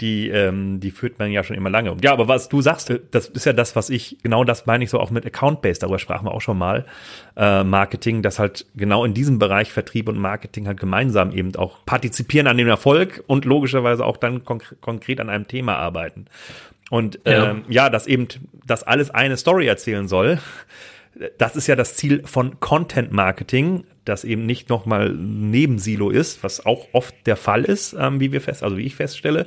die, 0.00 0.28
ähm, 0.28 0.80
die 0.80 0.90
führt 0.90 1.18
man 1.18 1.30
ja 1.30 1.44
schon 1.44 1.56
immer 1.56 1.70
lange. 1.70 1.94
Ja, 2.02 2.12
aber 2.12 2.28
was 2.28 2.48
du 2.48 2.62
sagst, 2.62 2.92
das 3.10 3.28
ist 3.28 3.46
ja 3.46 3.52
das, 3.52 3.76
was 3.76 3.90
ich, 3.90 4.18
genau 4.22 4.44
das 4.44 4.66
meine 4.66 4.84
ich 4.84 4.90
so 4.90 4.98
auch 4.98 5.10
mit 5.10 5.26
Account-Based, 5.26 5.82
darüber 5.82 5.98
sprachen 5.98 6.26
wir 6.26 6.32
auch 6.32 6.40
schon 6.40 6.58
mal, 6.58 6.86
äh, 7.36 7.64
Marketing, 7.64 8.22
dass 8.22 8.38
halt 8.38 8.66
genau 8.74 9.04
in 9.04 9.14
diesem 9.14 9.38
Bereich 9.38 9.72
Vertrieb 9.72 10.08
und 10.08 10.18
Marketing 10.18 10.66
halt 10.66 10.80
gemeinsam 10.80 11.32
eben 11.32 11.54
auch 11.56 11.84
partizipieren 11.84 12.46
an 12.46 12.56
dem 12.56 12.68
Erfolg 12.68 13.22
und 13.26 13.44
logischerweise 13.44 14.04
auch 14.04 14.16
dann 14.16 14.44
konk 14.44 14.76
konkret 14.80 15.20
an 15.20 15.28
einem 15.28 15.46
Thema 15.46 15.76
arbeiten. 15.76 16.26
Und 16.90 17.20
ja. 17.24 17.50
ähm, 17.50 17.64
ja, 17.68 17.88
dass 17.88 18.06
eben 18.06 18.28
das 18.66 18.82
alles 18.82 19.10
eine 19.10 19.36
Story 19.36 19.66
erzählen 19.66 20.08
soll, 20.08 20.38
das 21.38 21.56
ist 21.56 21.66
ja 21.66 21.76
das 21.76 21.96
Ziel 21.96 22.22
von 22.24 22.60
Content 22.60 23.12
Marketing, 23.12 23.84
das 24.10 24.24
eben 24.24 24.44
nicht 24.44 24.68
nochmal 24.68 25.14
Nebensilo 25.14 26.10
ist, 26.10 26.42
was 26.44 26.66
auch 26.66 26.88
oft 26.92 27.14
der 27.26 27.36
Fall 27.36 27.64
ist, 27.64 27.96
ähm, 27.98 28.20
wie 28.20 28.32
wir 28.32 28.40
fest, 28.40 28.62
also 28.62 28.76
wie 28.76 28.84
ich 28.84 28.96
feststelle, 28.96 29.46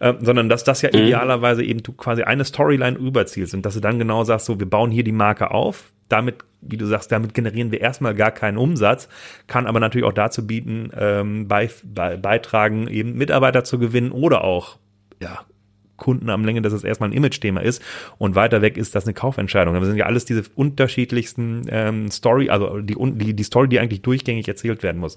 äh, 0.00 0.14
sondern 0.20 0.48
dass 0.48 0.64
das 0.64 0.82
ja 0.82 0.90
mhm. 0.92 1.00
idealerweise 1.00 1.62
eben 1.62 1.82
du 1.82 1.92
quasi 1.92 2.22
eine 2.22 2.44
Storyline 2.44 2.96
überzielst 2.96 3.54
und 3.54 3.66
dass 3.66 3.74
du 3.74 3.80
dann 3.80 3.98
genau 3.98 4.24
sagst, 4.24 4.46
so, 4.46 4.58
wir 4.58 4.68
bauen 4.68 4.90
hier 4.90 5.04
die 5.04 5.12
Marke 5.12 5.50
auf, 5.50 5.92
damit, 6.08 6.36
wie 6.60 6.76
du 6.76 6.86
sagst, 6.86 7.12
damit 7.12 7.34
generieren 7.34 7.72
wir 7.72 7.80
erstmal 7.80 8.14
gar 8.14 8.30
keinen 8.30 8.56
Umsatz, 8.56 9.08
kann 9.46 9.66
aber 9.66 9.80
natürlich 9.80 10.06
auch 10.06 10.12
dazu 10.12 10.46
bieten, 10.46 10.90
ähm, 10.96 11.48
bei, 11.48 11.68
bei, 11.82 12.16
beitragen, 12.16 12.88
eben 12.88 13.14
Mitarbeiter 13.14 13.64
zu 13.64 13.78
gewinnen 13.78 14.12
oder 14.12 14.44
auch 14.44 14.78
ja, 15.20 15.40
Kunden 15.96 16.30
am 16.30 16.44
Länge, 16.44 16.62
dass 16.62 16.72
es 16.72 16.84
erstmal 16.84 17.10
ein 17.10 17.12
Image-Thema 17.12 17.60
ist 17.60 17.82
und 18.18 18.34
weiter 18.34 18.62
weg 18.62 18.76
ist 18.76 18.94
das 18.94 19.04
eine 19.04 19.14
Kaufentscheidung. 19.14 19.74
Das 19.74 19.86
sind 19.86 19.96
ja 19.96 20.06
alles 20.06 20.24
diese 20.24 20.42
unterschiedlichsten 20.54 21.66
ähm, 21.68 22.10
Story, 22.10 22.50
also 22.50 22.80
die, 22.80 22.96
die, 22.98 23.34
die 23.34 23.42
Story, 23.44 23.68
die 23.68 23.80
eigentlich 23.80 24.02
durchgängig 24.02 24.48
erzählt 24.48 24.82
werden 24.82 25.00
muss. 25.00 25.16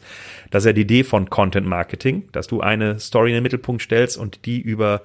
Das 0.52 0.64
ist 0.64 0.68
ja 0.68 0.74
die 0.74 0.82
Idee 0.82 1.04
von 1.04 1.30
Content 1.30 1.68
Marketing, 1.68 2.30
dass 2.32 2.48
du 2.48 2.62
eine 2.62 3.00
Story 3.00 3.30
in 3.30 3.36
den 3.36 3.44
Mittelpunkt 3.44 3.82
stellst 3.82 4.18
und 4.18 4.46
die 4.46 4.60
über 4.60 5.02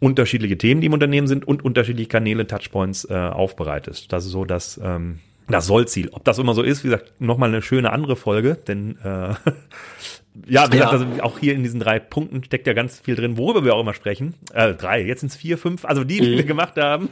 unterschiedliche 0.00 0.56
Themen, 0.56 0.80
die 0.80 0.86
im 0.86 0.94
Unternehmen 0.94 1.26
sind 1.26 1.46
und 1.46 1.64
unterschiedliche 1.64 2.08
Kanäle, 2.08 2.46
Touchpoints 2.46 3.04
äh, 3.10 3.14
aufbereitest. 3.14 4.12
Das 4.12 4.24
ist 4.24 4.32
so 4.32 4.44
das, 4.44 4.80
ähm, 4.82 5.20
das 5.46 5.66
Sollziel. 5.66 6.08
Ob 6.12 6.24
das 6.24 6.38
immer 6.38 6.54
so 6.54 6.62
ist, 6.62 6.84
wie 6.84 6.88
gesagt, 6.88 7.20
nochmal 7.20 7.50
eine 7.50 7.62
schöne 7.62 7.92
andere 7.92 8.16
Folge, 8.16 8.56
denn 8.66 8.96
äh, 9.04 9.34
ja, 10.48 10.66
wie 10.68 10.76
gesagt, 10.76 10.92
also 10.92 11.06
auch 11.22 11.38
hier 11.38 11.54
in 11.54 11.62
diesen 11.62 11.80
drei 11.80 11.98
Punkten 11.98 12.42
steckt 12.44 12.66
ja 12.66 12.72
ganz 12.72 13.00
viel 13.00 13.16
drin, 13.16 13.36
worüber 13.36 13.64
wir 13.64 13.74
auch 13.74 13.80
immer 13.80 13.94
sprechen. 13.94 14.34
Äh, 14.52 14.74
drei, 14.74 15.02
jetzt 15.02 15.20
sind 15.20 15.30
es 15.30 15.36
vier, 15.36 15.58
fünf, 15.58 15.84
also 15.84 16.04
die, 16.04 16.20
die 16.20 16.30
mhm. 16.30 16.36
wir 16.36 16.44
gemacht 16.44 16.76
haben. 16.76 17.08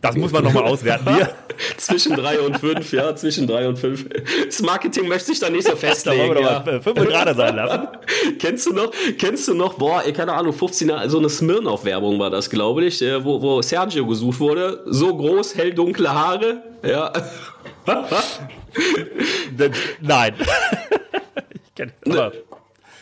Das 0.00 0.16
muss 0.16 0.32
man 0.32 0.44
nochmal 0.44 0.64
auswerten. 0.64 1.14
Hier. 1.14 1.30
zwischen 1.76 2.16
drei 2.16 2.40
und 2.40 2.58
fünf, 2.58 2.92
ja, 2.92 3.14
zwischen 3.14 3.46
drei 3.46 3.68
und 3.68 3.78
fünf. 3.78 4.06
Das 4.46 4.62
Marketing 4.62 5.08
möchte 5.08 5.26
sich 5.26 5.40
da 5.40 5.50
nicht 5.50 5.66
so 5.66 5.76
festlegen. 5.76 6.34
da 6.34 6.40
ja. 6.40 6.66
wir 6.66 6.82
fünf 6.82 6.96
gerade 6.96 7.34
sein 7.34 7.56
lassen. 7.56 7.88
kennst 8.38 8.66
du 8.66 8.72
noch, 8.72 8.92
kennst 9.18 9.48
du 9.48 9.54
noch, 9.54 9.74
boah, 9.74 10.02
keine 10.12 10.32
Ahnung, 10.32 10.52
15er, 10.54 11.08
so 11.08 11.18
eine 11.18 11.28
Smirnoff-Werbung 11.28 12.18
war 12.18 12.30
das, 12.30 12.50
glaube 12.50 12.84
ich, 12.84 13.02
äh, 13.02 13.24
wo, 13.24 13.40
wo 13.42 13.62
Sergio 13.62 14.06
gesucht 14.06 14.40
wurde. 14.40 14.82
So 14.86 15.16
groß, 15.16 15.56
hell 15.56 15.72
dunkle 15.74 16.12
Haare, 16.12 16.62
ja. 16.84 17.12
Nein. 20.00 20.34
ich 21.64 21.74
kenne 21.74 21.92
aber. 22.06 22.32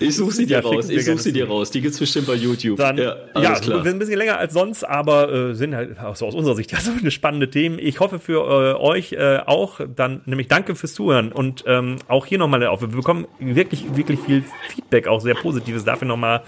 Ich 0.00 0.16
suche 0.16 0.32
sie 0.32 0.46
dir 0.46 0.58
ja, 0.58 0.60
raus. 0.60 0.88
Ich 0.88 1.04
suche 1.04 1.18
sie 1.18 1.32
dir 1.32 1.48
raus. 1.48 1.70
Die 1.70 1.80
gibt's 1.80 1.98
bestimmt 1.98 2.26
bei 2.26 2.34
YouTube. 2.34 2.76
Dann, 2.78 2.98
ja, 2.98 3.16
ja 3.36 3.54
klar. 3.54 3.78
wir 3.78 3.82
sind 3.84 3.96
ein 3.96 3.98
bisschen 3.98 4.18
länger 4.18 4.38
als 4.38 4.52
sonst, 4.52 4.84
aber 4.84 5.32
äh, 5.32 5.54
sind 5.54 5.74
halt 5.74 5.98
also 5.98 6.26
aus 6.26 6.34
unserer 6.34 6.56
Sicht 6.56 6.72
ja 6.72 6.80
so 6.80 6.90
eine 6.92 7.10
spannende 7.10 7.50
Themen. 7.50 7.78
Ich 7.78 8.00
hoffe 8.00 8.18
für 8.18 8.40
äh, 8.40 8.74
euch 8.74 9.12
äh, 9.12 9.38
auch. 9.46 9.80
Dann 9.94 10.22
nämlich 10.26 10.48
danke 10.48 10.74
fürs 10.74 10.94
Zuhören 10.94 11.32
und 11.32 11.64
ähm, 11.66 11.96
auch 12.08 12.26
hier 12.26 12.38
nochmal 12.38 12.64
auf. 12.66 12.80
Wir 12.80 12.88
bekommen 12.88 13.26
wirklich 13.38 13.84
wirklich 13.96 14.20
viel 14.20 14.44
Feedback, 14.68 15.06
auch 15.06 15.20
sehr 15.20 15.34
positives. 15.34 15.84
Dafür 15.84 16.08
nochmal 16.08 16.42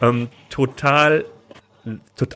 ähm, 0.00 0.28
total 0.50 1.24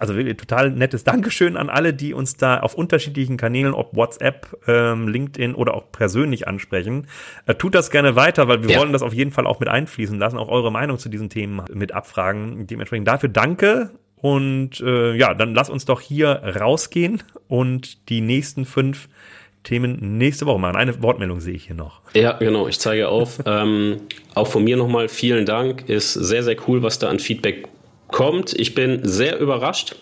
also 0.01 0.17
wirklich 0.17 0.37
total 0.37 0.71
nettes 0.71 1.05
Dankeschön 1.05 1.57
an 1.57 1.69
alle, 1.71 1.95
die 1.95 2.15
uns 2.15 2.37
da 2.37 2.59
auf 2.59 2.75
unterschiedlichen 2.75 3.37
Kanälen, 3.37 3.75
ob 3.75 3.95
WhatsApp, 3.95 4.57
ähm, 4.67 5.09
LinkedIn 5.09 5.55
oder 5.55 5.75
auch 5.75 5.93
persönlich 5.93 6.49
ansprechen. 6.49 7.07
Äh, 7.47 7.55
tut 7.55 7.75
das 7.75 7.91
gerne 7.91 8.17
weiter, 8.17 8.49
weil 8.49 8.63
wir 8.63 8.71
ja. 8.71 8.79
wollen 8.81 8.93
das 8.93 9.03
auf 9.03 9.15
jeden 9.15 9.31
Fall 9.31 9.47
auch 9.47 9.61
mit 9.61 9.69
einfließen 9.69 10.19
lassen, 10.19 10.39
auch 10.39 10.49
eure 10.49 10.73
Meinung 10.73 10.99
zu 10.99 11.09
diesen 11.09 11.31
Themen 11.31 11.63
mit 11.73 11.93
abfragen. 11.93 12.67
Dementsprechend 12.67 13.07
dafür 13.07 13.29
danke 13.29 13.91
und 14.17 14.81
äh, 14.81 15.15
ja, 15.15 15.35
dann 15.35 15.55
lass 15.55 15.71
uns 15.71 15.85
doch 15.85 16.01
hier 16.01 16.29
rausgehen 16.29 17.23
und 17.49 18.09
die 18.09 18.21
nächsten 18.21 18.65
fünf 18.65 19.09
Themen 19.63 20.17
nächste 20.17 20.47
Woche 20.47 20.61
machen. 20.61 20.77
Eine 20.77 21.03
Wortmeldung 21.03 21.41
sehe 21.41 21.55
ich 21.55 21.67
hier 21.67 21.75
noch. 21.75 22.01
Ja, 22.15 22.33
genau, 22.33 22.69
ich 22.69 22.79
zeige 22.79 23.09
auf. 23.09 23.41
ähm, 23.47 23.99
auch 24.35 24.47
von 24.47 24.65
mir 24.65 24.77
nochmal 24.77 25.09
vielen 25.09 25.45
Dank. 25.45 25.89
Ist 25.89 26.15
sehr, 26.15 26.43
sehr 26.43 26.57
cool, 26.69 26.83
was 26.83 26.99
da 26.99 27.09
an 27.09 27.19
Feedback 27.19 27.69
kommt. 28.09 28.53
Ich 28.59 28.75
bin 28.75 29.01
sehr 29.03 29.39
überrascht. 29.39 29.97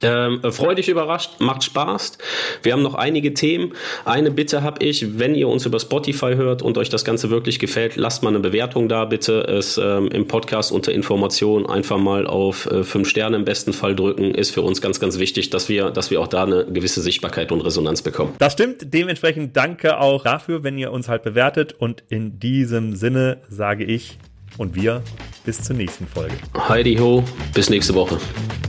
Ähm, 0.00 0.40
freudig 0.52 0.88
überrascht, 0.88 1.40
macht 1.40 1.64
Spaß. 1.64 2.18
Wir 2.62 2.72
haben 2.72 2.82
noch 2.82 2.94
einige 2.94 3.34
Themen. 3.34 3.72
Eine 4.04 4.30
Bitte 4.30 4.62
habe 4.62 4.84
ich, 4.84 5.18
wenn 5.18 5.34
ihr 5.34 5.48
uns 5.48 5.66
über 5.66 5.80
Spotify 5.80 6.34
hört 6.36 6.62
und 6.62 6.78
euch 6.78 6.88
das 6.88 7.04
Ganze 7.04 7.30
wirklich 7.30 7.58
gefällt, 7.58 7.96
lasst 7.96 8.22
mal 8.22 8.28
eine 8.28 8.38
Bewertung 8.38 8.88
da, 8.88 9.06
bitte. 9.06 9.40
Es 9.40 9.76
ähm, 9.76 10.06
im 10.08 10.28
Podcast 10.28 10.70
unter 10.70 10.92
Information 10.92 11.66
einfach 11.66 11.98
mal 11.98 12.28
auf 12.28 12.66
äh, 12.66 12.84
fünf 12.84 13.08
Sterne 13.08 13.36
im 13.36 13.44
besten 13.44 13.72
Fall 13.72 13.96
drücken, 13.96 14.36
ist 14.36 14.52
für 14.52 14.62
uns 14.62 14.80
ganz, 14.80 15.00
ganz 15.00 15.18
wichtig, 15.18 15.50
dass 15.50 15.68
wir, 15.68 15.90
dass 15.90 16.12
wir 16.12 16.20
auch 16.20 16.28
da 16.28 16.44
eine 16.44 16.64
gewisse 16.66 17.00
Sichtbarkeit 17.00 17.50
und 17.50 17.62
Resonanz 17.62 18.02
bekommen. 18.02 18.34
Das 18.38 18.52
stimmt. 18.52 18.94
Dementsprechend 18.94 19.56
danke 19.56 19.98
auch 19.98 20.22
dafür, 20.22 20.62
wenn 20.62 20.78
ihr 20.78 20.92
uns 20.92 21.08
halt 21.08 21.24
bewertet. 21.24 21.74
Und 21.76 22.04
in 22.08 22.38
diesem 22.38 22.94
Sinne 22.94 23.38
sage 23.48 23.82
ich 23.82 24.18
und 24.58 24.74
wir 24.74 25.02
bis 25.46 25.62
zur 25.62 25.76
nächsten 25.76 26.06
Folge. 26.06 26.34
Heidi 26.68 26.96
ho, 26.96 27.24
bis 27.54 27.70
nächste 27.70 27.94
Woche. 27.94 28.18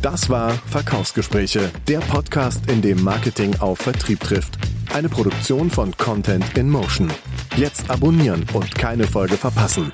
Das 0.01 0.29
war 0.29 0.51
Verkaufsgespräche, 0.51 1.69
der 1.89 1.99
Podcast, 1.99 2.71
in 2.71 2.81
dem 2.81 3.03
Marketing 3.03 3.53
auf 3.59 3.79
Vertrieb 3.79 4.21
trifft. 4.21 4.57
Eine 4.93 5.09
Produktion 5.09 5.69
von 5.69 5.95
Content 5.97 6.57
in 6.57 6.69
Motion. 6.69 7.11
Jetzt 7.57 7.89
abonnieren 7.89 8.45
und 8.53 8.73
keine 8.75 9.05
Folge 9.05 9.35
verpassen. 9.35 9.91